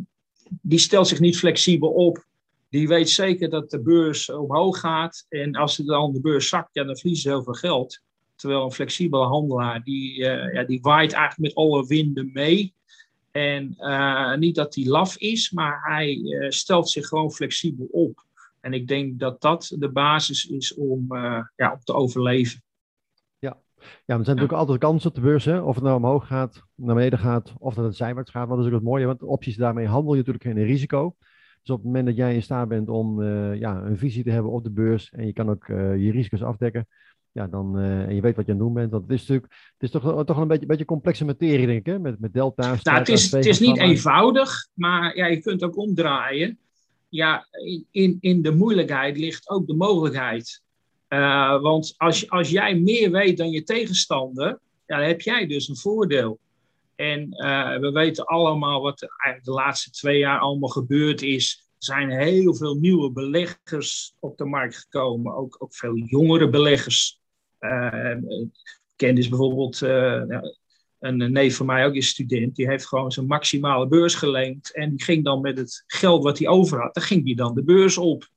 die 0.63 0.79
stelt 0.79 1.09
zich 1.09 1.21
niet 1.21 1.39
flexibel 1.39 1.91
op. 1.91 2.25
Die 2.69 2.89
weet 2.89 3.11
zeker 3.11 3.51
dat 3.51 3.71
de 3.71 3.83
beurs 3.83 4.31
omhoog 4.31 4.81
gaat. 4.81 5.27
En 5.29 5.55
als 5.55 5.77
dan 5.77 6.13
de 6.13 6.21
beurs 6.21 6.49
zakt, 6.49 6.75
ja, 6.75 6.85
dan 6.85 6.97
verliezen 6.97 7.23
ze 7.23 7.37
heel 7.37 7.45
veel 7.45 7.53
geld. 7.53 8.01
Terwijl 8.41 8.65
een 8.65 8.73
flexibele 8.73 9.25
handelaar, 9.25 9.83
die, 9.83 10.15
ja, 10.19 10.65
die 10.65 10.81
waait 10.81 11.13
eigenlijk 11.13 11.55
met 11.55 11.65
alle 11.65 11.87
winden 11.87 12.31
mee. 12.33 12.75
En 13.31 13.77
niet 14.39 14.55
dat 14.55 14.75
hij 14.75 14.87
laf 14.87 15.17
is, 15.17 15.51
maar 15.51 15.81
hij 15.83 16.21
stelt 16.49 16.89
zich 16.89 17.07
gewoon 17.07 17.31
flexibel 17.31 17.87
op. 17.91 18.25
En 18.61 18.73
ik 18.73 18.89
denk 18.89 19.19
dat 19.19 19.41
dat 19.41 19.75
de 19.79 19.91
basis 19.91 20.47
is 20.47 20.75
om, 20.75 21.07
ja, 21.57 21.73
om 21.73 21.79
te 21.85 21.93
overleven. 21.93 22.63
Ja. 23.39 23.49
ja, 23.49 23.87
maar 23.87 24.19
er 24.19 24.25
zijn 24.25 24.37
natuurlijk 24.37 24.53
altijd 24.53 24.79
kansen 24.79 25.09
op 25.09 25.15
de 25.15 25.21
beurs. 25.21 25.45
Hè? 25.45 25.61
Of 25.61 25.75
het 25.75 25.85
nou 25.85 25.97
omhoog 25.97 26.27
gaat, 26.27 26.63
naar 26.75 26.95
beneden 26.95 27.19
gaat, 27.19 27.55
of 27.59 27.75
dat 27.75 27.85
het 27.85 27.97
zijwaarts 27.97 28.31
gaat. 28.31 28.49
Want 28.49 28.57
dat 28.57 28.67
is 28.67 28.73
ook 28.73 28.79
het 28.79 28.89
mooie, 28.89 29.07
want 29.07 29.23
opties 29.23 29.57
daarmee 29.57 29.87
handel 29.87 30.13
je 30.13 30.19
natuurlijk 30.19 30.45
geen 30.45 30.65
risico. 30.65 31.17
Dus 31.63 31.71
op 31.71 31.77
het 31.77 31.87
moment 31.87 32.07
dat 32.07 32.17
jij 32.17 32.35
in 32.35 32.43
staat 32.43 32.69
bent 32.69 32.89
om 32.89 33.25
ja, 33.55 33.83
een 33.83 33.99
visie 33.99 34.25
te 34.25 34.31
hebben 34.31 34.53
op 34.53 34.65
de 34.65 34.71
beurs 34.71 35.11
en 35.11 35.27
je 35.27 35.33
kan 35.33 35.51
ook 35.51 35.67
je 35.67 36.11
risico's 36.11 36.43
afdekken, 36.43 36.89
ja, 37.33 37.47
dan, 37.47 37.79
uh, 37.79 38.03
en 38.03 38.15
je 38.15 38.21
weet 38.21 38.37
wat 38.37 38.47
je 38.47 38.53
aan 38.53 38.59
het 38.59 38.67
doen 38.67 38.75
bent. 38.75 38.91
Want 38.91 39.03
het 39.03 39.13
is 39.13 39.21
natuurlijk 39.21 39.53
het 39.53 39.83
is 39.83 39.91
toch, 39.91 40.25
toch 40.25 40.37
een 40.37 40.49
beetje, 40.49 40.67
beetje 40.67 40.85
complexe 40.85 41.25
materie, 41.25 41.67
denk 41.67 41.79
ik, 41.79 41.87
hè? 41.87 41.99
Met, 41.99 42.21
met 42.21 42.33
delta's. 42.33 42.83
Nou, 42.83 42.99
het 42.99 43.09
is, 43.09 43.33
het 43.33 43.47
is 43.47 43.61
niet 43.61 43.79
eenvoudig, 43.79 44.69
maar 44.75 45.17
ja, 45.17 45.27
je 45.27 45.41
kunt 45.41 45.65
ook 45.65 45.77
omdraaien 45.77 46.59
ja, 47.11 47.47
in, 47.91 48.17
in 48.21 48.43
de 48.43 48.51
moeilijkheid 48.51 49.19
ligt 49.19 49.49
ook 49.49 49.67
de 49.67 49.75
mogelijkheid. 49.75 50.63
Uh, 51.09 51.61
want 51.61 51.95
als, 51.97 52.31
als 52.31 52.51
jij 52.51 52.75
meer 52.75 53.11
weet 53.11 53.37
dan 53.37 53.51
je 53.51 53.63
tegenstander, 53.63 54.61
ja, 54.87 54.99
dan 54.99 55.07
heb 55.07 55.21
jij 55.21 55.47
dus 55.47 55.69
een 55.69 55.77
voordeel. 55.77 56.39
En 56.95 57.21
uh, 57.21 57.79
we 57.79 57.91
weten 57.91 58.25
allemaal 58.25 58.83
wat 58.83 59.03
eigenlijk 59.03 59.45
de 59.45 59.63
laatste 59.65 59.91
twee 59.91 60.19
jaar 60.19 60.39
allemaal 60.39 60.69
gebeurd 60.69 61.23
is. 61.23 61.69
Er 61.79 61.85
zijn 61.85 62.11
heel 62.11 62.55
veel 62.55 62.75
nieuwe 62.75 63.13
beleggers 63.13 64.15
op 64.19 64.39
de 64.39 64.45
markt 64.45 64.77
gekomen, 64.77 65.35
ook, 65.35 65.57
ook 65.59 65.75
veel 65.75 65.97
jongere 65.97 66.49
beleggers. 66.49 67.20
Ken 68.97 69.15
dus 69.15 69.29
bijvoorbeeld 69.29 69.81
een 71.01 71.33
neef 71.33 71.57
van 71.57 71.67
mij, 71.67 71.87
ook 71.87 71.95
is 71.95 72.09
student, 72.09 72.57
die 72.57 72.69
heeft 72.69 72.87
gewoon 72.87 73.13
zijn 73.13 73.27
maximale 73.27 73.89
beurs 73.89 74.15
geleend. 74.15 74.73
En 74.75 74.91
die 74.91 75.03
ging 75.03 75.25
dan 75.25 75.41
met 75.41 75.59
het 75.59 75.85
geld 75.87 76.23
wat 76.23 76.39
hij 76.39 76.49
over 76.49 76.81
had, 76.81 76.95
dan 76.95 77.03
ging 77.03 77.25
hij 77.25 77.35
dan 77.35 77.55
de 77.55 77.65
beurs 77.65 77.99
op. 77.99 78.29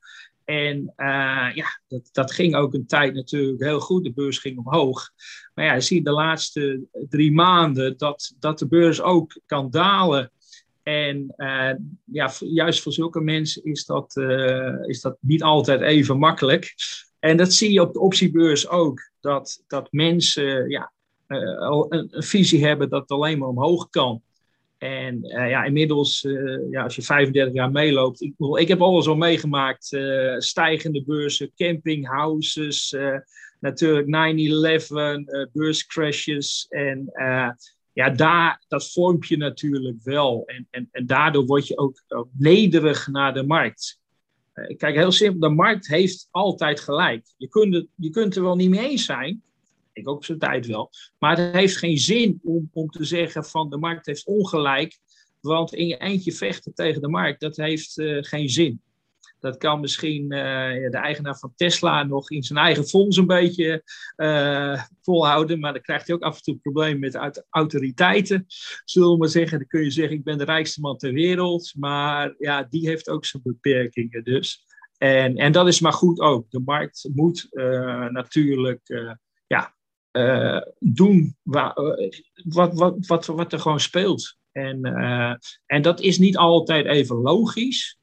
En 0.45 0.77
uh, 0.97 1.49
ja, 1.53 1.79
dat, 1.87 2.09
dat 2.11 2.31
ging 2.31 2.55
ook 2.55 2.73
een 2.73 2.85
tijd 2.85 3.13
natuurlijk 3.13 3.63
heel 3.63 3.79
goed. 3.79 4.03
De 4.03 4.13
beurs 4.13 4.37
ging 4.37 4.57
omhoog. 4.57 5.09
Maar 5.53 5.65
ja, 5.65 5.73
je 5.73 5.81
ziet 5.81 6.05
de 6.05 6.11
laatste 6.11 6.81
drie 7.09 7.31
maanden 7.31 7.97
dat, 7.97 8.33
dat 8.39 8.59
de 8.59 8.67
beurs 8.67 9.01
ook 9.01 9.39
kan 9.45 9.69
dalen. 9.69 10.31
En 10.83 11.33
ja, 12.05 12.31
juist 12.39 12.81
voor 12.81 12.93
zulke 12.93 13.21
mensen 13.21 13.63
is 13.63 13.85
dat, 13.85 14.17
is 14.85 15.01
dat 15.01 15.17
niet 15.19 15.43
altijd 15.43 15.81
even 15.81 16.17
makkelijk. 16.17 16.73
En 17.23 17.37
dat 17.37 17.53
zie 17.53 17.71
je 17.71 17.81
op 17.81 17.93
de 17.93 17.99
optiebeurs 17.99 18.67
ook. 18.67 19.09
Dat, 19.21 19.63
dat 19.67 19.91
mensen 19.91 20.69
ja, 20.69 20.91
een, 21.27 22.07
een, 22.09 22.23
visie 22.23 22.65
hebben 22.65 22.89
dat 22.89 23.01
het 23.01 23.11
alleen 23.11 23.37
maar 23.37 23.47
omhoog 23.47 23.89
kan. 23.89 24.21
En 24.77 25.19
ja, 25.21 25.63
inmiddels, 25.63 26.27
ja, 26.69 26.83
als 26.83 26.95
je 26.95 27.01
35 27.01 27.53
jaar 27.53 27.71
meeloopt, 27.71 28.21
ik, 28.21 28.33
ik 28.37 28.67
heb 28.67 28.81
alles 28.81 29.07
al 29.07 29.15
meegemaakt. 29.15 29.97
stijgende 30.37 31.03
beurzen, 31.03 31.51
campinghouses, 31.55 32.95
natuurlijk 33.59 34.07
9-11, 34.07 34.87
uh, 34.89 35.45
beurscrashes. 35.53 36.65
En 36.69 37.11
ja, 37.93 38.09
daar, 38.09 38.63
dat 38.67 38.91
vormt 38.91 39.27
je 39.27 39.37
natuurlijk 39.37 39.97
wel. 40.03 40.43
En, 40.45 40.67
en, 40.69 40.89
en 40.91 41.05
daardoor 41.05 41.45
word 41.45 41.67
je 41.67 41.77
ook, 41.77 42.03
ook 42.07 42.27
nederig 42.37 43.07
naar 43.07 43.33
de 43.33 43.43
markt. 43.43 44.01
Uh, 44.55 44.77
kijk, 44.77 44.95
heel 44.95 45.11
simpel, 45.11 45.49
de 45.49 45.55
markt 45.55 45.87
heeft 45.87 46.27
altijd 46.31 46.79
gelijk. 46.79 47.25
Je 47.37 47.47
kunt, 47.47 47.73
het, 47.73 47.87
je 47.95 48.09
kunt 48.09 48.35
er 48.35 48.43
wel 48.43 48.55
niet 48.55 48.69
mee 48.69 48.89
eens 48.89 49.05
zijn. 49.05 49.43
Ik 49.93 50.09
ook 50.09 50.15
op 50.15 50.25
zijn 50.25 50.39
tijd 50.39 50.65
wel. 50.65 50.89
Maar 51.19 51.37
het 51.37 51.53
heeft 51.53 51.77
geen 51.77 51.97
zin 51.97 52.39
om, 52.43 52.69
om 52.73 52.89
te 52.89 53.03
zeggen 53.03 53.45
van 53.45 53.69
de 53.69 53.77
markt 53.77 54.05
heeft 54.05 54.25
ongelijk. 54.25 54.99
Want 55.39 55.73
in 55.73 55.87
je 55.87 55.97
eentje 55.97 56.31
vechten 56.31 56.73
tegen 56.73 57.01
de 57.01 57.07
markt, 57.07 57.39
dat 57.39 57.55
heeft 57.55 57.97
uh, 57.97 58.23
geen 58.23 58.49
zin. 58.49 58.81
Dat 59.43 59.57
kan 59.57 59.79
misschien 59.79 60.23
uh, 60.23 60.89
de 60.89 60.99
eigenaar 61.01 61.37
van 61.37 61.53
Tesla 61.55 62.03
nog 62.03 62.31
in 62.31 62.43
zijn 62.43 62.59
eigen 62.59 62.87
fonds 62.87 63.17
een 63.17 63.27
beetje 63.27 63.83
uh, 64.17 64.83
volhouden. 65.01 65.59
Maar 65.59 65.73
dan 65.73 65.81
krijgt 65.81 66.07
hij 66.07 66.15
ook 66.15 66.21
af 66.21 66.35
en 66.35 66.41
toe 66.41 66.57
problemen 66.57 66.99
met 66.99 67.43
autoriteiten. 67.49 68.45
Zullen 68.85 69.11
we 69.11 69.17
maar 69.17 69.27
zeggen. 69.27 69.57
Dan 69.57 69.67
kun 69.67 69.83
je 69.83 69.91
zeggen, 69.91 70.17
ik 70.17 70.23
ben 70.23 70.37
de 70.37 70.43
rijkste 70.43 70.81
man 70.81 70.97
ter 70.97 71.13
wereld. 71.13 71.73
Maar 71.77 72.35
ja, 72.37 72.63
die 72.63 72.87
heeft 72.87 73.09
ook 73.09 73.25
zijn 73.25 73.43
beperkingen 73.45 74.23
dus. 74.23 74.65
En, 74.97 75.35
en 75.35 75.51
dat 75.51 75.67
is 75.67 75.79
maar 75.79 75.93
goed 75.93 76.19
ook. 76.19 76.49
De 76.49 76.61
markt 76.65 77.09
moet 77.13 77.47
uh, 77.51 78.09
natuurlijk 78.09 78.81
ja, 79.47 79.75
doen 80.79 81.37
wat, 81.41 81.73
wat, 82.43 83.05
wat, 83.07 83.25
wat 83.25 83.53
er 83.53 83.59
gewoon 83.59 83.79
speelt. 83.79 84.37
En, 84.51 84.83
en 85.65 85.81
dat 85.81 86.01
is 86.01 86.17
niet 86.17 86.37
altijd 86.37 86.85
even 86.85 87.15
logisch. 87.15 88.01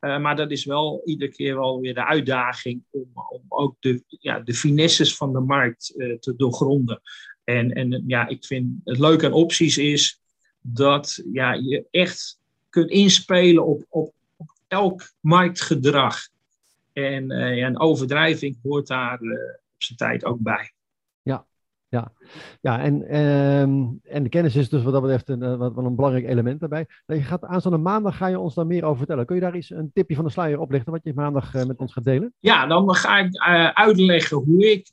Uh, 0.00 0.18
maar 0.18 0.36
dat 0.36 0.50
is 0.50 0.64
wel 0.64 1.02
iedere 1.04 1.30
keer 1.30 1.54
wel 1.54 1.80
weer 1.80 1.94
de 1.94 2.06
uitdaging 2.06 2.82
om, 2.90 3.10
om 3.14 3.42
ook 3.48 3.76
de, 3.80 4.02
ja, 4.08 4.40
de 4.40 4.54
finesses 4.54 5.16
van 5.16 5.32
de 5.32 5.40
markt 5.40 5.92
uh, 5.96 6.18
te 6.18 6.36
doorgronden. 6.36 7.00
En, 7.44 7.72
en 7.72 8.04
ja, 8.06 8.28
ik 8.28 8.44
vind 8.44 8.80
het 8.84 8.98
leuke 8.98 9.26
aan 9.26 9.32
opties 9.32 9.78
is 9.78 10.20
dat 10.60 11.22
ja, 11.32 11.52
je 11.52 11.86
echt 11.90 12.38
kunt 12.68 12.90
inspelen 12.90 13.66
op, 13.66 13.84
op, 13.88 14.14
op 14.36 14.50
elk 14.68 15.12
marktgedrag. 15.20 16.18
En, 16.92 17.32
uh, 17.32 17.56
ja, 17.56 17.66
een 17.66 17.80
overdrijving 17.80 18.58
hoort 18.62 18.86
daar 18.86 19.20
op 19.74 19.82
zijn 19.82 19.98
tijd 19.98 20.24
ook 20.24 20.40
bij. 20.40 20.72
Ja, 21.90 22.12
ja 22.60 22.80
en, 22.80 23.08
ehm, 23.08 23.86
en 24.02 24.22
de 24.22 24.28
kennis 24.28 24.56
is 24.56 24.68
dus 24.68 24.82
wat 24.82 24.92
dat 24.92 25.02
betreft 25.02 25.28
een, 25.28 25.56
wat, 25.58 25.74
wat 25.74 25.84
een 25.84 25.94
belangrijk 25.94 26.26
element 26.26 26.60
daarbij. 26.60 26.86
Je 27.06 27.22
gaat 27.22 27.44
aanstaande 27.44 27.78
maandag 27.78 28.16
ga 28.16 28.26
je 28.26 28.38
ons 28.38 28.54
daar 28.54 28.66
meer 28.66 28.84
over 28.84 28.98
vertellen. 28.98 29.26
Kun 29.26 29.34
je 29.34 29.40
daar 29.40 29.54
eens 29.54 29.70
een 29.70 29.90
tipje 29.92 30.14
van 30.14 30.24
de 30.24 30.30
sluier 30.30 30.60
oplichten 30.60 30.92
wat 30.92 31.04
je 31.04 31.14
maandag 31.14 31.54
uh, 31.54 31.64
met 31.64 31.78
ons 31.78 31.92
gaat 31.92 32.04
delen? 32.04 32.32
Ja, 32.38 32.66
dan 32.66 32.94
ga 32.94 33.18
ik 33.18 33.34
uh, 33.34 33.68
uitleggen 33.68 34.36
hoe 34.36 34.70
ik 34.70 34.90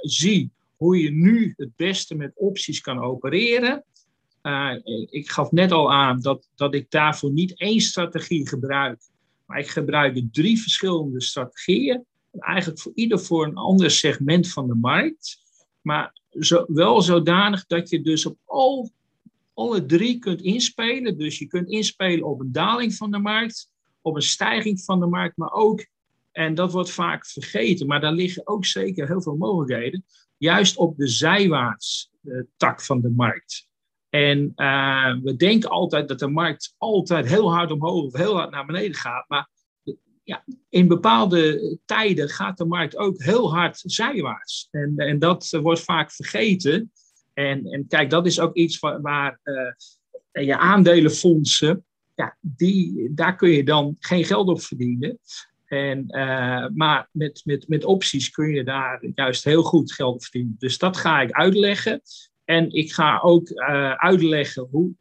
zie 0.00 0.50
hoe 0.76 1.02
je 1.02 1.10
nu 1.10 1.54
het 1.56 1.76
beste 1.76 2.14
met 2.14 2.32
opties 2.34 2.80
kan 2.80 2.98
opereren. 2.98 3.84
ik 5.10 5.30
gaf 5.30 5.50
net 5.50 5.72
al 5.72 5.92
aan 5.92 6.20
dat, 6.20 6.48
dat 6.54 6.74
ik 6.74 6.90
daarvoor 6.90 7.32
niet 7.32 7.58
één 7.58 7.80
strategie 7.80 8.48
gebruik, 8.48 9.00
maar 9.46 9.58
ik 9.58 9.68
gebruik 9.68 10.22
drie 10.32 10.60
verschillende 10.60 11.22
strategieën. 11.22 12.04
Eigenlijk 12.38 12.80
voor 12.80 12.92
ieder 12.94 13.20
voor 13.20 13.46
een 13.46 13.56
ander 13.56 13.90
segment 13.90 14.52
van 14.52 14.66
de 14.66 14.74
markt. 14.74 15.42
Maar 15.80 16.12
zo, 16.38 16.64
wel 16.68 17.02
zodanig 17.02 17.66
dat 17.66 17.88
je 17.88 18.00
dus 18.00 18.26
op 18.26 18.38
al, 18.44 18.90
alle 19.54 19.86
drie 19.86 20.18
kunt 20.18 20.40
inspelen. 20.40 21.18
Dus 21.18 21.38
je 21.38 21.46
kunt 21.46 21.68
inspelen 21.68 22.26
op 22.26 22.40
een 22.40 22.52
daling 22.52 22.94
van 22.94 23.10
de 23.10 23.18
markt, 23.18 23.70
op 24.00 24.14
een 24.14 24.22
stijging 24.22 24.80
van 24.80 25.00
de 25.00 25.06
markt, 25.06 25.36
maar 25.36 25.52
ook, 25.52 25.86
en 26.32 26.54
dat 26.54 26.72
wordt 26.72 26.90
vaak 26.90 27.26
vergeten, 27.26 27.86
maar 27.86 28.00
daar 28.00 28.12
liggen 28.12 28.46
ook 28.46 28.64
zeker 28.64 29.06
heel 29.06 29.22
veel 29.22 29.36
mogelijkheden, 29.36 30.04
juist 30.36 30.76
op 30.76 30.96
de 30.96 31.08
zijwaarts 31.08 32.10
uh, 32.22 32.42
tak 32.56 32.82
van 32.82 33.00
de 33.00 33.10
markt. 33.10 33.68
En 34.08 34.52
uh, 34.56 35.16
we 35.22 35.36
denken 35.36 35.70
altijd 35.70 36.08
dat 36.08 36.18
de 36.18 36.28
markt 36.28 36.74
altijd 36.78 37.26
heel 37.26 37.52
hard 37.52 37.70
omhoog 37.70 38.04
of 38.04 38.12
heel 38.12 38.36
hard 38.36 38.50
naar 38.50 38.66
beneden 38.66 38.94
gaat. 38.94 39.28
Maar 39.28 39.48
ja, 40.24 40.44
in 40.68 40.88
bepaalde 40.88 41.78
tijden 41.84 42.28
gaat 42.28 42.58
de 42.58 42.64
markt 42.64 42.96
ook 42.96 43.22
heel 43.22 43.54
hard 43.54 43.82
zijwaarts. 43.84 44.68
En, 44.70 44.92
en 44.96 45.18
dat 45.18 45.58
wordt 45.62 45.80
vaak 45.80 46.12
vergeten. 46.12 46.92
En, 47.32 47.66
en 47.66 47.86
kijk, 47.86 48.10
dat 48.10 48.26
is 48.26 48.40
ook 48.40 48.54
iets 48.54 48.78
waar, 48.78 49.40
uh, 49.44 50.44
je 50.46 50.56
aandelenfondsen, 50.56 51.84
ja, 52.14 52.36
die, 52.40 53.10
daar 53.14 53.36
kun 53.36 53.50
je 53.50 53.64
dan 53.64 53.96
geen 53.98 54.24
geld 54.24 54.48
op 54.48 54.60
verdienen. 54.60 55.18
En, 55.64 56.04
uh, 56.08 56.66
maar 56.74 57.08
met, 57.12 57.40
met, 57.44 57.68
met 57.68 57.84
opties 57.84 58.30
kun 58.30 58.48
je 58.48 58.64
daar 58.64 59.06
juist 59.14 59.44
heel 59.44 59.62
goed 59.62 59.92
geld 59.92 60.14
op 60.14 60.22
verdienen. 60.22 60.56
Dus 60.58 60.78
dat 60.78 60.96
ga 60.96 61.20
ik 61.20 61.32
uitleggen. 61.32 62.00
En 62.44 62.70
ik 62.70 62.92
ga 62.92 63.20
ook 63.20 63.52
uitleggen 63.96 64.68
hoe, 64.70 64.92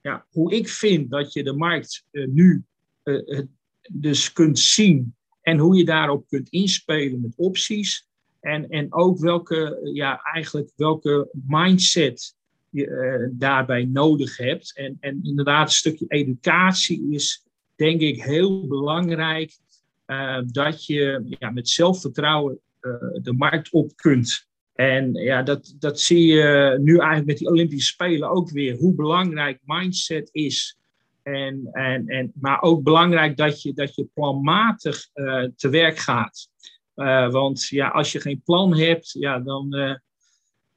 ja, 0.00 0.26
hoe 0.30 0.54
ik 0.54 0.68
vind 0.68 1.10
dat 1.10 1.32
je 1.32 1.44
de 1.44 1.52
markt 1.52 2.04
nu 2.10 2.64
het 3.02 3.48
dus 3.92 4.32
kunt 4.32 4.58
zien 4.58 5.14
en 5.40 5.58
hoe 5.58 5.76
je 5.76 5.84
daarop 5.84 6.28
kunt 6.28 6.48
inspelen 6.48 7.20
met 7.20 7.32
opties. 7.36 8.08
En, 8.40 8.68
en 8.68 8.94
ook 8.94 9.18
welke, 9.18 9.90
ja, 9.92 10.20
eigenlijk 10.22 10.70
welke 10.76 11.28
mindset 11.46 12.34
je 12.70 12.86
uh, 12.86 13.28
daarbij 13.32 13.84
nodig 13.84 14.36
hebt. 14.36 14.76
En, 14.76 14.96
en 15.00 15.20
inderdaad, 15.22 15.66
een 15.66 15.74
stukje 15.74 16.04
educatie 16.08 17.06
is 17.10 17.44
denk 17.76 18.00
ik 18.00 18.22
heel 18.22 18.66
belangrijk. 18.66 19.58
Uh, 20.06 20.40
dat 20.46 20.86
je 20.86 21.36
ja, 21.38 21.50
met 21.50 21.68
zelfvertrouwen 21.68 22.58
uh, 22.80 22.92
de 23.22 23.32
markt 23.32 23.70
op 23.70 23.96
kunt. 23.96 24.46
En 24.74 25.12
ja, 25.12 25.42
dat, 25.42 25.74
dat 25.78 26.00
zie 26.00 26.26
je 26.26 26.78
nu 26.80 26.96
eigenlijk 26.98 27.26
met 27.26 27.38
die 27.38 27.48
Olympische 27.48 27.92
Spelen 27.92 28.30
ook 28.30 28.50
weer. 28.50 28.76
Hoe 28.76 28.94
belangrijk 28.94 29.60
mindset 29.64 30.28
is 30.32 30.78
en, 31.26 31.68
en, 31.72 32.08
en, 32.08 32.32
maar 32.34 32.62
ook 32.62 32.82
belangrijk 32.82 33.36
dat 33.36 33.62
je, 33.62 33.72
dat 33.72 33.94
je 33.94 34.08
planmatig 34.14 35.08
uh, 35.14 35.44
te 35.56 35.68
werk 35.68 35.98
gaat. 35.98 36.48
Uh, 36.96 37.30
want 37.30 37.66
ja, 37.66 37.88
als 37.88 38.12
je 38.12 38.20
geen 38.20 38.42
plan 38.44 38.76
hebt, 38.76 39.10
ja, 39.12 39.38
dan, 39.38 39.74
uh, 39.74 39.94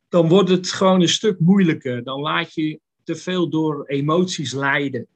dan 0.08 0.28
wordt 0.28 0.50
het 0.50 0.72
gewoon 0.72 1.02
een 1.02 1.10
stuk 1.10 1.40
moeilijker. 1.40 2.04
Dan 2.04 2.20
laat 2.20 2.54
je 2.54 2.80
te 3.04 3.16
veel 3.16 3.50
door 3.50 3.86
emoties 3.86 4.54
leiden. 4.54 5.08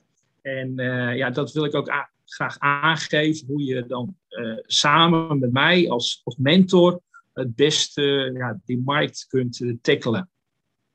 En 0.41 0.75
ja, 1.15 1.29
dat 1.29 1.51
wil 1.51 1.65
ik 1.65 1.75
ook 1.75 2.09
graag 2.25 2.59
aangeven, 2.59 3.47
hoe 3.47 3.63
je 3.63 3.85
dan 3.85 4.17
samen 4.65 5.39
met 5.39 5.51
mij 5.51 5.89
als, 5.89 6.21
als 6.23 6.37
mentor 6.37 7.01
het 7.33 7.55
beste 7.55 8.31
ja, 8.33 8.59
die 8.65 8.81
markt 8.85 9.25
kunt 9.27 9.63
tackelen. 9.81 10.29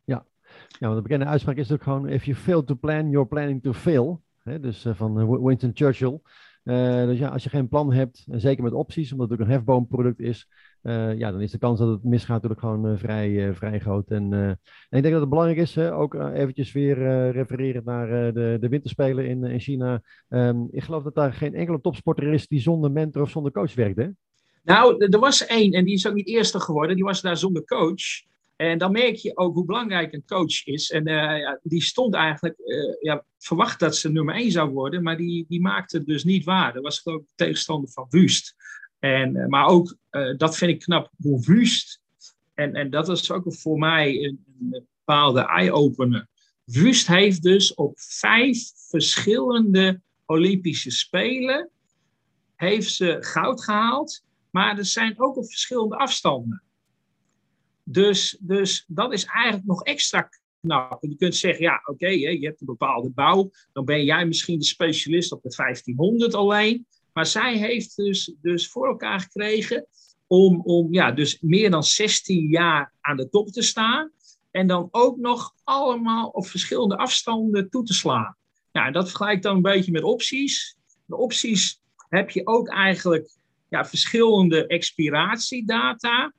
Ja. 0.05 0.27
ja, 0.69 0.87
want 0.87 0.97
de 0.97 1.03
bekende 1.03 1.25
uitspraak 1.25 1.57
is 1.57 1.73
ook 1.73 1.83
gewoon: 1.83 2.09
if 2.09 2.25
you 2.25 2.37
fail 2.37 2.65
to 2.65 2.75
plan, 2.75 3.11
you're 3.11 3.29
planning 3.29 3.63
to 3.63 3.73
fail. 3.73 4.23
Hè? 4.49 4.61
Dus 4.61 4.85
uh, 4.85 4.95
van 4.95 5.21
eh, 5.21 5.45
Winston 5.45 5.71
Churchill. 5.75 6.21
Uh, 6.65 7.05
dus 7.05 7.19
ja, 7.19 7.29
als 7.29 7.43
je 7.43 7.51
geen 7.51 7.69
plan 7.69 7.93
hebt, 7.93 8.25
en 8.31 8.41
zeker 8.41 8.63
met 8.63 8.73
opties, 8.73 9.13
omdat 9.13 9.31
het 9.31 9.41
ook 9.41 9.47
een 9.47 9.53
hefboomproduct 9.53 10.21
is, 10.21 10.49
ja, 10.83 11.31
dan 11.31 11.41
is 11.41 11.51
de 11.51 11.59
kans 11.59 11.79
dat 11.79 11.89
het 11.89 12.05
misgaat 12.05 12.43
natuurlijk 12.43 12.61
gewoon 12.61 12.99
vrij, 12.99 13.55
vrij 13.55 13.79
groot. 13.79 14.11
En, 14.11 14.33
en, 14.33 14.59
ik 14.91 15.03
denk 15.03 15.11
dat 15.13 15.21
het 15.21 15.29
belangrijk 15.29 15.61
is, 15.61 15.79
ook 15.79 16.15
eventjes 16.15 16.73
weer 16.73 17.31
refereren 17.31 17.83
naar 17.85 18.33
de, 18.33 18.57
de 18.61 18.69
winterspelen 18.69 19.29
in, 19.29 19.45
in 19.45 19.61
China. 19.61 20.03
Um, 20.29 20.69
ik 20.71 20.83
geloof 20.83 21.03
dat 21.03 21.15
daar 21.15 21.33
geen 21.33 21.55
enkele 21.55 21.81
topsporter 21.81 22.33
is 22.33 22.47
die 22.47 22.61
zonder 22.61 22.91
mentor 22.91 23.23
of 23.23 23.31
zonder 23.31 23.53
coach 23.53 23.75
werkt, 23.75 23.97
hè? 23.97 24.09
Nou, 24.63 25.07
er 25.07 25.19
was 25.19 25.47
één 25.47 25.73
en 25.73 25.85
die 25.85 25.95
is 25.95 26.09
ook 26.09 26.15
niet 26.15 26.29
eerste 26.29 26.61
geworden. 26.61 26.97
Die 26.97 27.05
was 27.05 27.21
daar 27.21 27.37
zonder 27.37 27.65
coach. 27.65 28.27
En 28.59 28.79
dan 28.79 28.93
merk 28.93 29.17
je 29.17 29.37
ook 29.37 29.55
hoe 29.55 29.65
belangrijk 29.65 30.13
een 30.13 30.25
coach 30.27 30.67
is. 30.67 30.91
En 30.91 31.05
ja, 31.05 31.61
die 31.63 31.83
stond 31.83 32.15
eigenlijk, 32.15 32.59
uh, 32.59 32.97
ja, 33.01 33.25
verwacht 33.39 33.81
dat 33.81 33.97
ze 33.97 34.13
nummer 34.13 34.35
1 34.35 34.51
zou 34.51 34.71
worden, 34.71 35.03
maar 35.03 35.17
die, 35.17 35.45
die 35.49 35.61
maakte 35.61 35.97
het 35.97 36.07
dus 36.07 36.25
niet 36.25 36.45
waar. 36.45 36.73
Dat 36.73 36.83
was 36.83 37.01
geloof 37.01 37.21
de 37.21 37.33
tegenstander 37.35 37.91
van 37.91 38.07
Wust. 38.09 38.55
En, 38.99 39.37
uh, 39.37 39.47
maar 39.47 39.67
ook, 39.67 39.97
dat 40.37 40.57
vind 40.57 40.71
ik 40.71 40.81
knap, 40.81 41.11
hoe 41.17 41.45
Wust, 41.45 42.01
en, 42.55 42.75
en 42.75 42.91
dat 42.91 43.09
is 43.09 43.31
ook 43.31 43.55
voor 43.55 43.79
mij 43.79 44.25
een, 44.25 44.45
een 44.61 44.87
bepaalde 45.05 45.41
eye-opener. 45.41 46.29
Wust 46.65 47.07
heeft 47.07 47.43
dus 47.43 47.75
op 47.75 47.93
vijf 48.01 48.73
verschillende 48.75 50.01
Olympische 50.27 50.91
Spelen, 50.91 51.71
heeft 52.55 52.93
ze 52.93 53.17
goud 53.21 53.65
gehaald, 53.65 54.25
maar 54.51 54.79
er 54.79 54.85
zijn 54.85 55.21
ook 55.21 55.37
op 55.37 55.47
verschillende 55.47 55.97
afstanden. 55.97 56.63
Dus, 57.91 58.37
dus 58.41 58.85
dat 58.89 59.13
is 59.13 59.25
eigenlijk 59.25 59.67
nog 59.67 59.83
extra 59.83 60.29
knap. 60.61 61.05
Je 61.05 61.17
kunt 61.17 61.37
zeggen, 61.37 61.63
ja, 61.63 61.83
oké, 61.85 62.09
je 62.09 62.47
hebt 62.47 62.61
een 62.61 62.67
bepaalde 62.67 63.11
bouw. 63.11 63.51
Dan 63.73 63.85
ben 63.85 64.05
jij 64.05 64.27
misschien 64.27 64.59
de 64.59 64.65
specialist 64.65 65.33
op 65.33 65.43
de 65.43 65.55
1500 65.57 66.35
alleen. 66.35 66.87
Maar 67.13 67.27
zij 67.27 67.57
heeft 67.59 67.97
dus, 67.97 68.35
dus 68.41 68.69
voor 68.69 68.87
elkaar 68.87 69.21
gekregen 69.21 69.87
om, 70.27 70.61
om 70.61 70.93
ja, 70.93 71.13
dus 71.13 71.41
meer 71.41 71.71
dan 71.71 71.85
16 71.85 72.49
jaar 72.49 72.93
aan 73.01 73.17
de 73.17 73.29
top 73.29 73.49
te 73.49 73.63
staan. 73.63 74.11
En 74.51 74.67
dan 74.67 74.89
ook 74.91 75.17
nog 75.17 75.55
allemaal 75.65 76.29
op 76.29 76.47
verschillende 76.47 76.97
afstanden 76.97 77.71
toe 77.71 77.85
te 77.85 77.95
slaan. 77.95 78.37
Ja, 78.73 78.91
dat 78.91 79.09
vergelijkt 79.09 79.43
dan 79.43 79.57
een 79.57 79.63
beetje 79.63 79.93
met 79.93 80.03
opties. 80.03 80.77
De 81.07 81.17
opties 81.17 81.81
heb 82.09 82.31
je 82.31 82.47
ook 82.47 82.69
eigenlijk 82.69 83.31
ja, 83.69 83.85
verschillende 83.85 84.67
expiratiedata. 84.67 86.33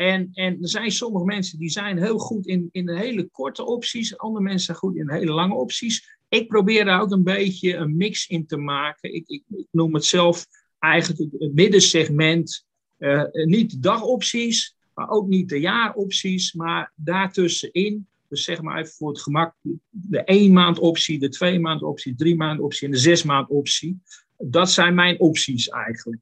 En, 0.00 0.30
en 0.32 0.62
er 0.62 0.68
zijn 0.68 0.90
sommige 0.90 1.24
mensen 1.24 1.58
die 1.58 1.70
zijn 1.70 1.98
heel 1.98 2.18
goed 2.18 2.46
in, 2.46 2.68
in 2.72 2.90
hele 2.90 3.28
korte 3.28 3.64
opties. 3.64 4.18
Andere 4.18 4.44
mensen 4.44 4.64
zijn 4.64 4.76
goed 4.76 4.96
in 4.96 5.10
hele 5.10 5.32
lange 5.32 5.54
opties. 5.54 6.18
Ik 6.28 6.48
probeer 6.48 6.84
daar 6.84 7.00
ook 7.00 7.10
een 7.10 7.22
beetje 7.22 7.74
een 7.76 7.96
mix 7.96 8.28
in 8.28 8.46
te 8.46 8.56
maken. 8.56 9.14
Ik, 9.14 9.28
ik, 9.28 9.42
noem 9.70 9.94
het 9.94 10.04
zelf 10.04 10.46
eigenlijk 10.78 11.32
het 11.38 11.54
middensegment. 11.54 12.66
Uh, 12.98 13.22
niet 13.32 13.70
de 13.70 13.78
dagopties, 13.78 14.76
maar 14.94 15.10
ook 15.10 15.28
niet 15.28 15.48
de 15.48 15.60
jaaropties, 15.60 16.52
maar 16.52 16.92
daartussenin. 16.94 18.06
Dus 18.28 18.44
zeg 18.44 18.62
maar 18.62 18.78
even 18.78 18.92
voor 18.92 19.08
het 19.08 19.22
gemak, 19.22 19.54
de 19.90 20.24
één 20.24 20.52
maand 20.52 20.78
optie, 20.78 21.18
de 21.18 21.28
twee 21.28 21.60
maand 21.60 21.82
optie, 21.82 22.14
drie 22.14 22.36
maand 22.36 22.60
optie 22.60 22.86
en 22.86 22.92
de 22.92 22.98
zes 22.98 23.22
maand 23.22 23.48
optie. 23.48 24.00
Dat 24.38 24.70
zijn 24.70 24.94
mijn 24.94 25.20
opties 25.20 25.68
eigenlijk, 25.68 26.20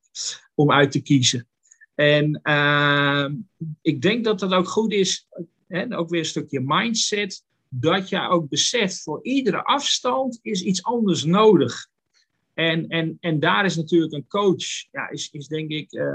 om 0.54 0.72
uit 0.72 0.90
te 0.90 1.00
kiezen. 1.00 1.46
En 1.98 2.40
uh, 2.42 3.26
ik 3.82 4.02
denk 4.02 4.24
dat 4.24 4.38
dat 4.38 4.52
ook 4.52 4.68
goed 4.68 4.92
is, 4.92 5.26
hè, 5.68 5.96
ook 5.96 6.08
weer 6.08 6.18
een 6.18 6.26
stukje 6.26 6.60
mindset, 6.64 7.44
dat 7.68 8.08
je 8.08 8.28
ook 8.28 8.48
beseft, 8.48 9.02
voor 9.02 9.22
iedere 9.22 9.64
afstand 9.64 10.38
is 10.42 10.62
iets 10.62 10.82
anders 10.82 11.24
nodig. 11.24 11.88
En, 12.54 12.88
en, 12.88 13.16
en 13.20 13.40
daar 13.40 13.64
is 13.64 13.76
natuurlijk 13.76 14.12
een 14.12 14.26
coach, 14.28 14.64
ja, 14.90 15.10
is, 15.10 15.28
is 15.32 15.46
denk 15.46 15.70
ik 15.70 15.92
uh, 15.92 16.06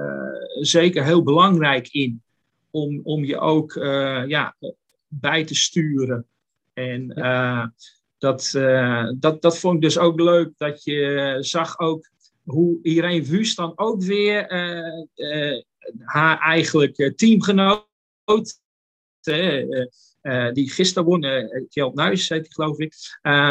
zeker 0.60 1.04
heel 1.04 1.24
belangrijk 1.24 1.88
in. 1.88 2.22
Om, 2.72 3.00
om 3.04 3.24
je 3.24 3.40
ook 3.40 3.76
uh, 3.76 4.24
ja, 4.28 4.56
bij 5.08 5.46
te 5.46 5.56
sturen. 5.56 6.26
En 6.74 7.20
uh, 7.20 7.66
dat, 8.18 8.50
dat, 9.20 9.42
dat 9.42 9.58
vond 9.58 9.76
ik 9.76 9.82
dus 9.82 9.98
ook 9.98 10.20
leuk, 10.20 10.52
dat 10.58 10.84
je 10.84 11.38
zag 11.40 11.80
ook 11.80 12.10
hoe 12.44 12.80
Irene 12.82 13.24
Wust 13.24 13.58
dan 13.58 13.72
ook 13.76 14.04
weer 14.04 14.48
haar 16.00 16.40
eigenlijk 16.40 17.14
teamgenoot, 17.16 17.88
die 20.54 20.72
gisteren 20.72 21.08
won, 21.08 21.26
Kjeld 21.70 21.96
Nuis 21.96 22.30
heet 22.30 22.44
die 22.44 22.54
geloof 22.54 22.80
ik, 22.80 22.94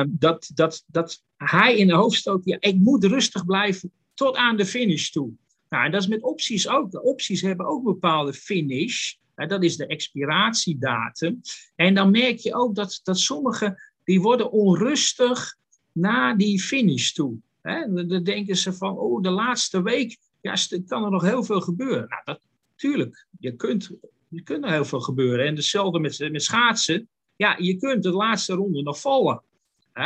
dat, 0.08 0.50
dat, 0.54 0.84
dat 0.86 1.22
hij 1.36 1.76
in 1.76 1.86
de 1.86 1.94
hoofd 1.94 2.18
stoot, 2.18 2.44
ja, 2.44 2.56
ik 2.60 2.76
moet 2.76 3.04
rustig 3.04 3.44
blijven 3.44 3.92
tot 4.14 4.36
aan 4.36 4.56
de 4.56 4.66
finish 4.66 5.10
toe. 5.10 5.30
Nou, 5.68 5.84
en 5.84 5.90
dat 5.90 6.02
is 6.02 6.08
met 6.08 6.22
opties 6.22 6.68
ook. 6.68 6.90
De 6.90 7.02
opties 7.02 7.40
hebben 7.40 7.66
ook 7.66 7.78
een 7.78 7.92
bepaalde 7.92 8.32
finish. 8.32 9.14
dat 9.34 9.62
is 9.62 9.76
de 9.76 9.86
expiratiedatum. 9.86 11.40
En 11.76 11.94
dan 11.94 12.10
merk 12.10 12.38
je 12.38 12.54
ook 12.54 12.74
dat, 12.74 13.00
dat 13.02 13.18
sommigen 13.18 13.82
die 14.04 14.20
worden 14.20 14.50
onrustig 14.50 15.56
na 15.92 16.34
die 16.34 16.60
finish 16.60 17.10
toe. 17.10 17.36
He, 17.62 18.06
dan 18.06 18.22
denken 18.22 18.56
ze 18.56 18.72
van, 18.72 18.98
oh, 18.98 19.22
de 19.22 19.30
laatste 19.30 19.82
week 19.82 20.16
ja, 20.42 20.54
kan 20.86 21.04
er 21.04 21.10
nog 21.10 21.22
heel 21.22 21.44
veel 21.44 21.60
gebeuren. 21.60 22.08
Nou, 22.08 22.22
dat, 22.24 22.40
tuurlijk, 22.76 23.26
je 23.38 23.56
kunt, 23.56 23.90
je 24.28 24.42
kunt 24.42 24.64
er 24.64 24.70
heel 24.70 24.84
veel 24.84 25.00
gebeuren. 25.00 25.46
En 25.46 25.54
hetzelfde 25.54 25.98
met, 25.98 26.28
met 26.30 26.42
schaatsen. 26.42 27.08
Ja, 27.36 27.56
je 27.58 27.76
kunt 27.76 28.02
de 28.02 28.12
laatste 28.12 28.54
ronde 28.54 28.82
nog 28.82 29.00
vallen. 29.00 29.42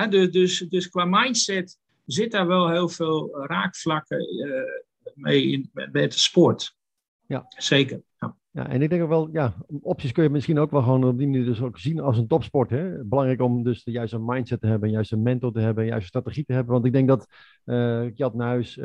Dus, 0.08 0.30
dus, 0.30 0.58
dus 0.58 0.88
qua 0.88 1.04
mindset 1.04 1.78
zit 2.06 2.30
daar 2.30 2.46
wel 2.46 2.70
heel 2.70 2.88
veel 2.88 3.44
raakvlakken 3.46 4.46
uh, 4.46 4.60
mee 5.14 5.46
in, 5.50 5.70
met 5.72 6.12
de 6.12 6.18
sport. 6.18 6.76
Ja. 7.26 7.46
Zeker. 7.48 8.02
Ja. 8.18 8.36
Ja, 8.56 8.68
en 8.68 8.82
ik 8.82 8.90
denk 8.90 9.02
ook 9.02 9.08
wel, 9.08 9.28
ja, 9.32 9.54
opties 9.82 10.12
kun 10.12 10.22
je 10.22 10.30
misschien 10.30 10.58
ook 10.58 10.70
wel 10.70 10.82
gewoon 10.82 11.04
op 11.04 11.18
die 11.18 11.26
manier 11.26 11.44
dus 11.44 11.62
ook 11.62 11.78
zien 11.78 12.00
als 12.00 12.18
een 12.18 12.26
topsport. 12.26 12.70
Hè? 12.70 13.04
Belangrijk 13.04 13.40
om 13.40 13.62
dus 13.62 13.84
de 13.84 13.90
juiste 13.90 14.18
mindset 14.18 14.60
te 14.60 14.66
hebben, 14.66 14.90
juist 14.90 15.12
een 15.12 15.22
mentor 15.22 15.52
te 15.52 15.60
hebben, 15.60 15.86
juiste 15.86 16.08
strategie 16.08 16.44
te 16.44 16.52
hebben. 16.52 16.72
Want 16.72 16.84
ik 16.84 16.92
denk 16.92 17.08
dat 17.08 17.26
uh, 17.64 18.28
Nuis 18.32 18.76
uh, 18.76 18.84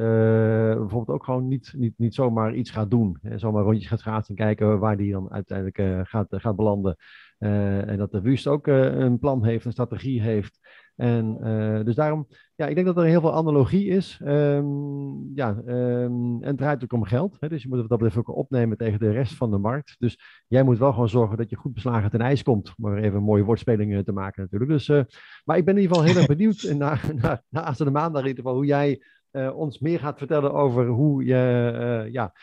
bijvoorbeeld 0.76 1.08
ook 1.08 1.24
gewoon 1.24 1.48
niet, 1.48 1.74
niet, 1.78 1.94
niet 1.98 2.14
zomaar 2.14 2.54
iets 2.54 2.70
gaat 2.70 2.90
doen. 2.90 3.18
Hè? 3.22 3.38
Zomaar 3.38 3.64
rondjes 3.64 3.88
gaat 3.88 4.00
schaatsen 4.00 4.36
en 4.36 4.46
kijken 4.46 4.80
waar 4.80 4.98
die 4.98 5.12
dan 5.12 5.32
uiteindelijk 5.32 5.78
uh, 5.78 6.00
gaat, 6.04 6.28
gaat 6.30 6.56
belanden. 6.56 6.96
en 7.38 7.98
dat 7.98 8.12
de 8.12 8.22
Wust 8.22 8.48
ook 8.48 8.68
een 8.68 9.20
plan 9.20 9.46
heeft, 9.46 9.66
een 9.66 9.72
strategie 9.72 10.22
heeft. 10.22 10.60
En 11.02 11.38
uh, 11.44 11.84
dus 11.84 11.96
daarom, 11.96 12.28
ja, 12.56 12.68
ik 12.68 12.76
denk 12.76 12.88
dat 12.88 12.98
er 12.98 13.04
heel 13.04 13.22
veel 13.22 13.34
analogie 13.34 13.88
is. 13.88 14.20
Um, 14.26 15.32
ja, 15.36 15.50
um, 15.66 16.44
en 16.44 16.48
het 16.48 16.58
draait 16.58 16.84
ook 16.84 16.94
om 16.94 17.04
geld. 17.04 17.38
Hè, 17.40 17.50
dus 17.50 17.62
je 17.62 17.68
moet 17.68 17.78
het 17.78 17.90
dat 17.90 18.04
even 18.04 18.26
opnemen 18.26 18.78
tegen 18.78 19.00
de 19.00 19.12
rest 19.12 19.34
van 19.34 19.52
de 19.52 19.58
markt. 19.58 19.96
Dus 20.00 20.20
jij 20.48 20.64
moet 20.64 20.78
wel 20.78 20.92
gewoon 20.92 21.10
zorgen 21.10 21.38
dat 21.38 21.50
je 21.50 21.56
goed 21.56 21.74
beslagen 21.74 22.10
ten 22.10 22.22
ijs 22.22 22.44
komt. 22.44 22.74
Om 22.78 22.86
er 22.86 23.04
even 23.04 23.18
een 23.18 23.24
mooie 23.24 23.44
woordspeling 23.44 24.06
te 24.06 24.12
maken 24.12 24.42
natuurlijk. 24.42 24.72
Dus, 24.72 24.88
uh, 24.88 25.04
maar 25.46 25.58
ik 25.58 25.66
ben 25.66 25.76
in 25.76 25.82
ieder 25.82 25.96
geval 25.96 26.12
heel 26.12 26.22
erg 26.22 26.38
benieuwd 26.38 26.74
naar, 26.78 27.12
naar, 27.16 27.42
naar 27.50 27.76
de 27.78 27.92
maandag 27.92 28.22
in 28.22 28.28
ieder 28.28 28.44
geval 28.44 28.58
hoe 28.58 28.66
jij 28.66 29.02
uh, 29.32 29.58
ons 29.58 29.80
meer 29.80 30.00
gaat 30.00 30.18
vertellen 30.18 30.54
over 30.54 30.88
hoe 30.88 31.26
je 31.26 32.08
ja, 32.12 32.34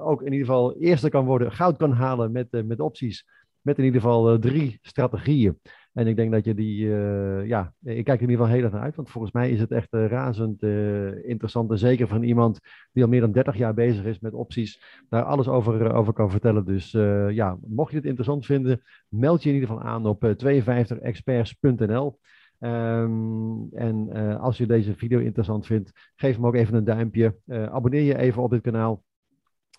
ook 0.00 0.20
in 0.20 0.32
ieder 0.32 0.46
geval 0.46 0.76
eerste 0.76 1.08
kan 1.08 1.24
worden, 1.24 1.52
goud 1.52 1.76
kan 1.76 1.92
halen 1.92 2.32
met, 2.32 2.66
met 2.66 2.80
opties. 2.80 3.24
Met 3.60 3.78
in 3.78 3.84
ieder 3.84 4.00
geval 4.00 4.38
drie 4.38 4.78
strategieën. 4.82 5.58
En 5.92 6.06
ik 6.06 6.16
denk 6.16 6.32
dat 6.32 6.44
je 6.44 6.54
die, 6.54 6.84
uh, 6.84 7.46
ja, 7.46 7.74
ik 7.82 8.04
kijk 8.04 8.20
er 8.20 8.22
in 8.22 8.30
ieder 8.30 8.36
geval 8.36 8.46
heel 8.46 8.62
erg 8.62 8.72
naar 8.72 8.82
uit. 8.82 8.96
Want 8.96 9.10
volgens 9.10 9.32
mij 9.32 9.50
is 9.50 9.60
het 9.60 9.70
echt 9.70 9.92
uh, 9.94 10.06
razend 10.06 10.62
uh, 10.62 11.28
interessant. 11.28 11.70
En 11.70 11.78
zeker 11.78 12.08
van 12.08 12.22
iemand 12.22 12.60
die 12.92 13.02
al 13.02 13.08
meer 13.08 13.20
dan 13.20 13.32
30 13.32 13.56
jaar 13.56 13.74
bezig 13.74 14.04
is 14.04 14.20
met 14.20 14.32
opties, 14.32 14.82
daar 15.08 15.22
alles 15.22 15.48
over, 15.48 15.92
over 15.92 16.12
kan 16.12 16.30
vertellen. 16.30 16.64
Dus 16.64 16.90
ja, 17.30 17.58
mocht 17.66 17.90
je 17.90 17.96
het 17.96 18.06
interessant 18.06 18.46
vinden, 18.46 18.82
meld 19.08 19.42
je 19.42 19.48
in 19.48 19.54
ieder 19.54 19.68
geval 19.68 19.84
aan 19.84 20.06
op 20.06 20.34
52experts.nl. 20.44 22.18
Um, 22.62 23.68
ehm, 23.70 24.08
en 24.10 24.10
als 24.38 24.58
je 24.58 24.66
deze 24.66 24.94
video 24.94 25.18
interessant 25.18 25.66
vindt, 25.66 25.92
geef 26.16 26.34
hem 26.36 26.46
ook 26.46 26.54
even 26.54 26.74
een 26.74 26.84
duimpje. 26.84 27.36
abonneer 27.46 28.02
je 28.02 28.18
even 28.18 28.42
op 28.42 28.50
dit 28.50 28.60
kanaal 28.60 29.02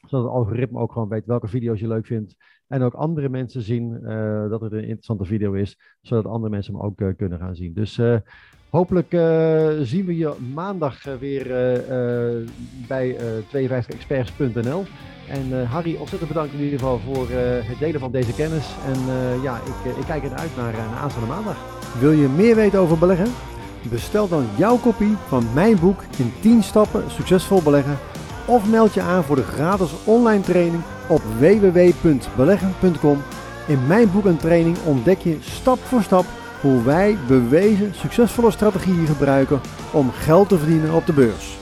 zodat 0.07 0.25
het 0.25 0.33
algoritme 0.33 0.79
ook 0.79 0.91
gewoon 0.91 1.09
weet 1.09 1.25
welke 1.25 1.47
video's 1.47 1.79
je 1.79 1.87
leuk 1.87 2.05
vindt. 2.05 2.35
En 2.67 2.81
ook 2.81 2.93
andere 2.93 3.29
mensen 3.29 3.61
zien 3.61 3.99
uh, 4.03 4.49
dat 4.49 4.61
het 4.61 4.71
een 4.71 4.83
interessante 4.83 5.25
video 5.25 5.53
is, 5.53 5.77
zodat 6.01 6.25
andere 6.25 6.49
mensen 6.49 6.73
hem 6.73 6.83
ook 6.83 7.01
uh, 7.01 7.07
kunnen 7.17 7.39
gaan 7.39 7.55
zien. 7.55 7.73
Dus 7.73 7.97
uh, 7.97 8.15
hopelijk 8.69 9.09
zien 9.85 10.05
we 10.05 10.17
je 10.17 10.33
maandag 10.53 11.03
weer 11.03 11.47
bij 12.87 13.17
52experts.nl. 13.55 14.83
En 15.27 15.65
Harry, 15.65 15.95
ontzettend 15.95 16.31
bedankt 16.31 16.53
in 16.53 16.59
ieder 16.59 16.79
geval 16.79 16.99
voor 16.99 17.27
het 17.29 17.79
delen 17.79 17.99
van 17.99 18.11
deze 18.11 18.33
kennis. 18.33 18.75
En 18.85 18.99
ja, 19.41 19.57
ik, 19.57 19.97
ik 19.97 20.05
kijk 20.05 20.23
eruit 20.23 20.55
naar, 20.55 20.73
naar 20.73 20.97
aanstaande 20.97 21.27
maandag. 21.27 21.57
Wil 21.99 22.11
je 22.11 22.27
meer 22.27 22.55
weten 22.55 22.79
over 22.79 22.97
beleggen? 22.97 23.27
Bestel 23.89 24.27
dan 24.27 24.45
jouw 24.57 24.77
kopie 24.77 25.15
van 25.15 25.53
mijn 25.53 25.79
boek 25.79 26.03
in 26.17 26.31
10 26.41 26.63
stappen 26.63 27.11
succesvol 27.11 27.61
beleggen 27.61 27.97
of 28.45 28.69
meld 28.69 28.93
je 28.93 29.01
aan 29.01 29.23
voor 29.23 29.35
de 29.35 29.43
gratis 29.43 29.91
online 30.03 30.43
training 30.43 30.83
op 31.07 31.21
www.beleggen.com. 31.39 33.21
In 33.67 33.87
mijn 33.87 34.11
boek 34.11 34.25
en 34.25 34.37
training 34.37 34.77
ontdek 34.85 35.19
je 35.19 35.37
stap 35.39 35.79
voor 35.79 36.01
stap 36.01 36.25
hoe 36.61 36.83
wij 36.83 37.17
bewezen 37.27 37.93
succesvolle 37.95 38.51
strategieën 38.51 39.07
gebruiken 39.07 39.61
om 39.91 40.11
geld 40.11 40.49
te 40.49 40.57
verdienen 40.57 40.93
op 40.93 41.05
de 41.05 41.13
beurs. 41.13 41.60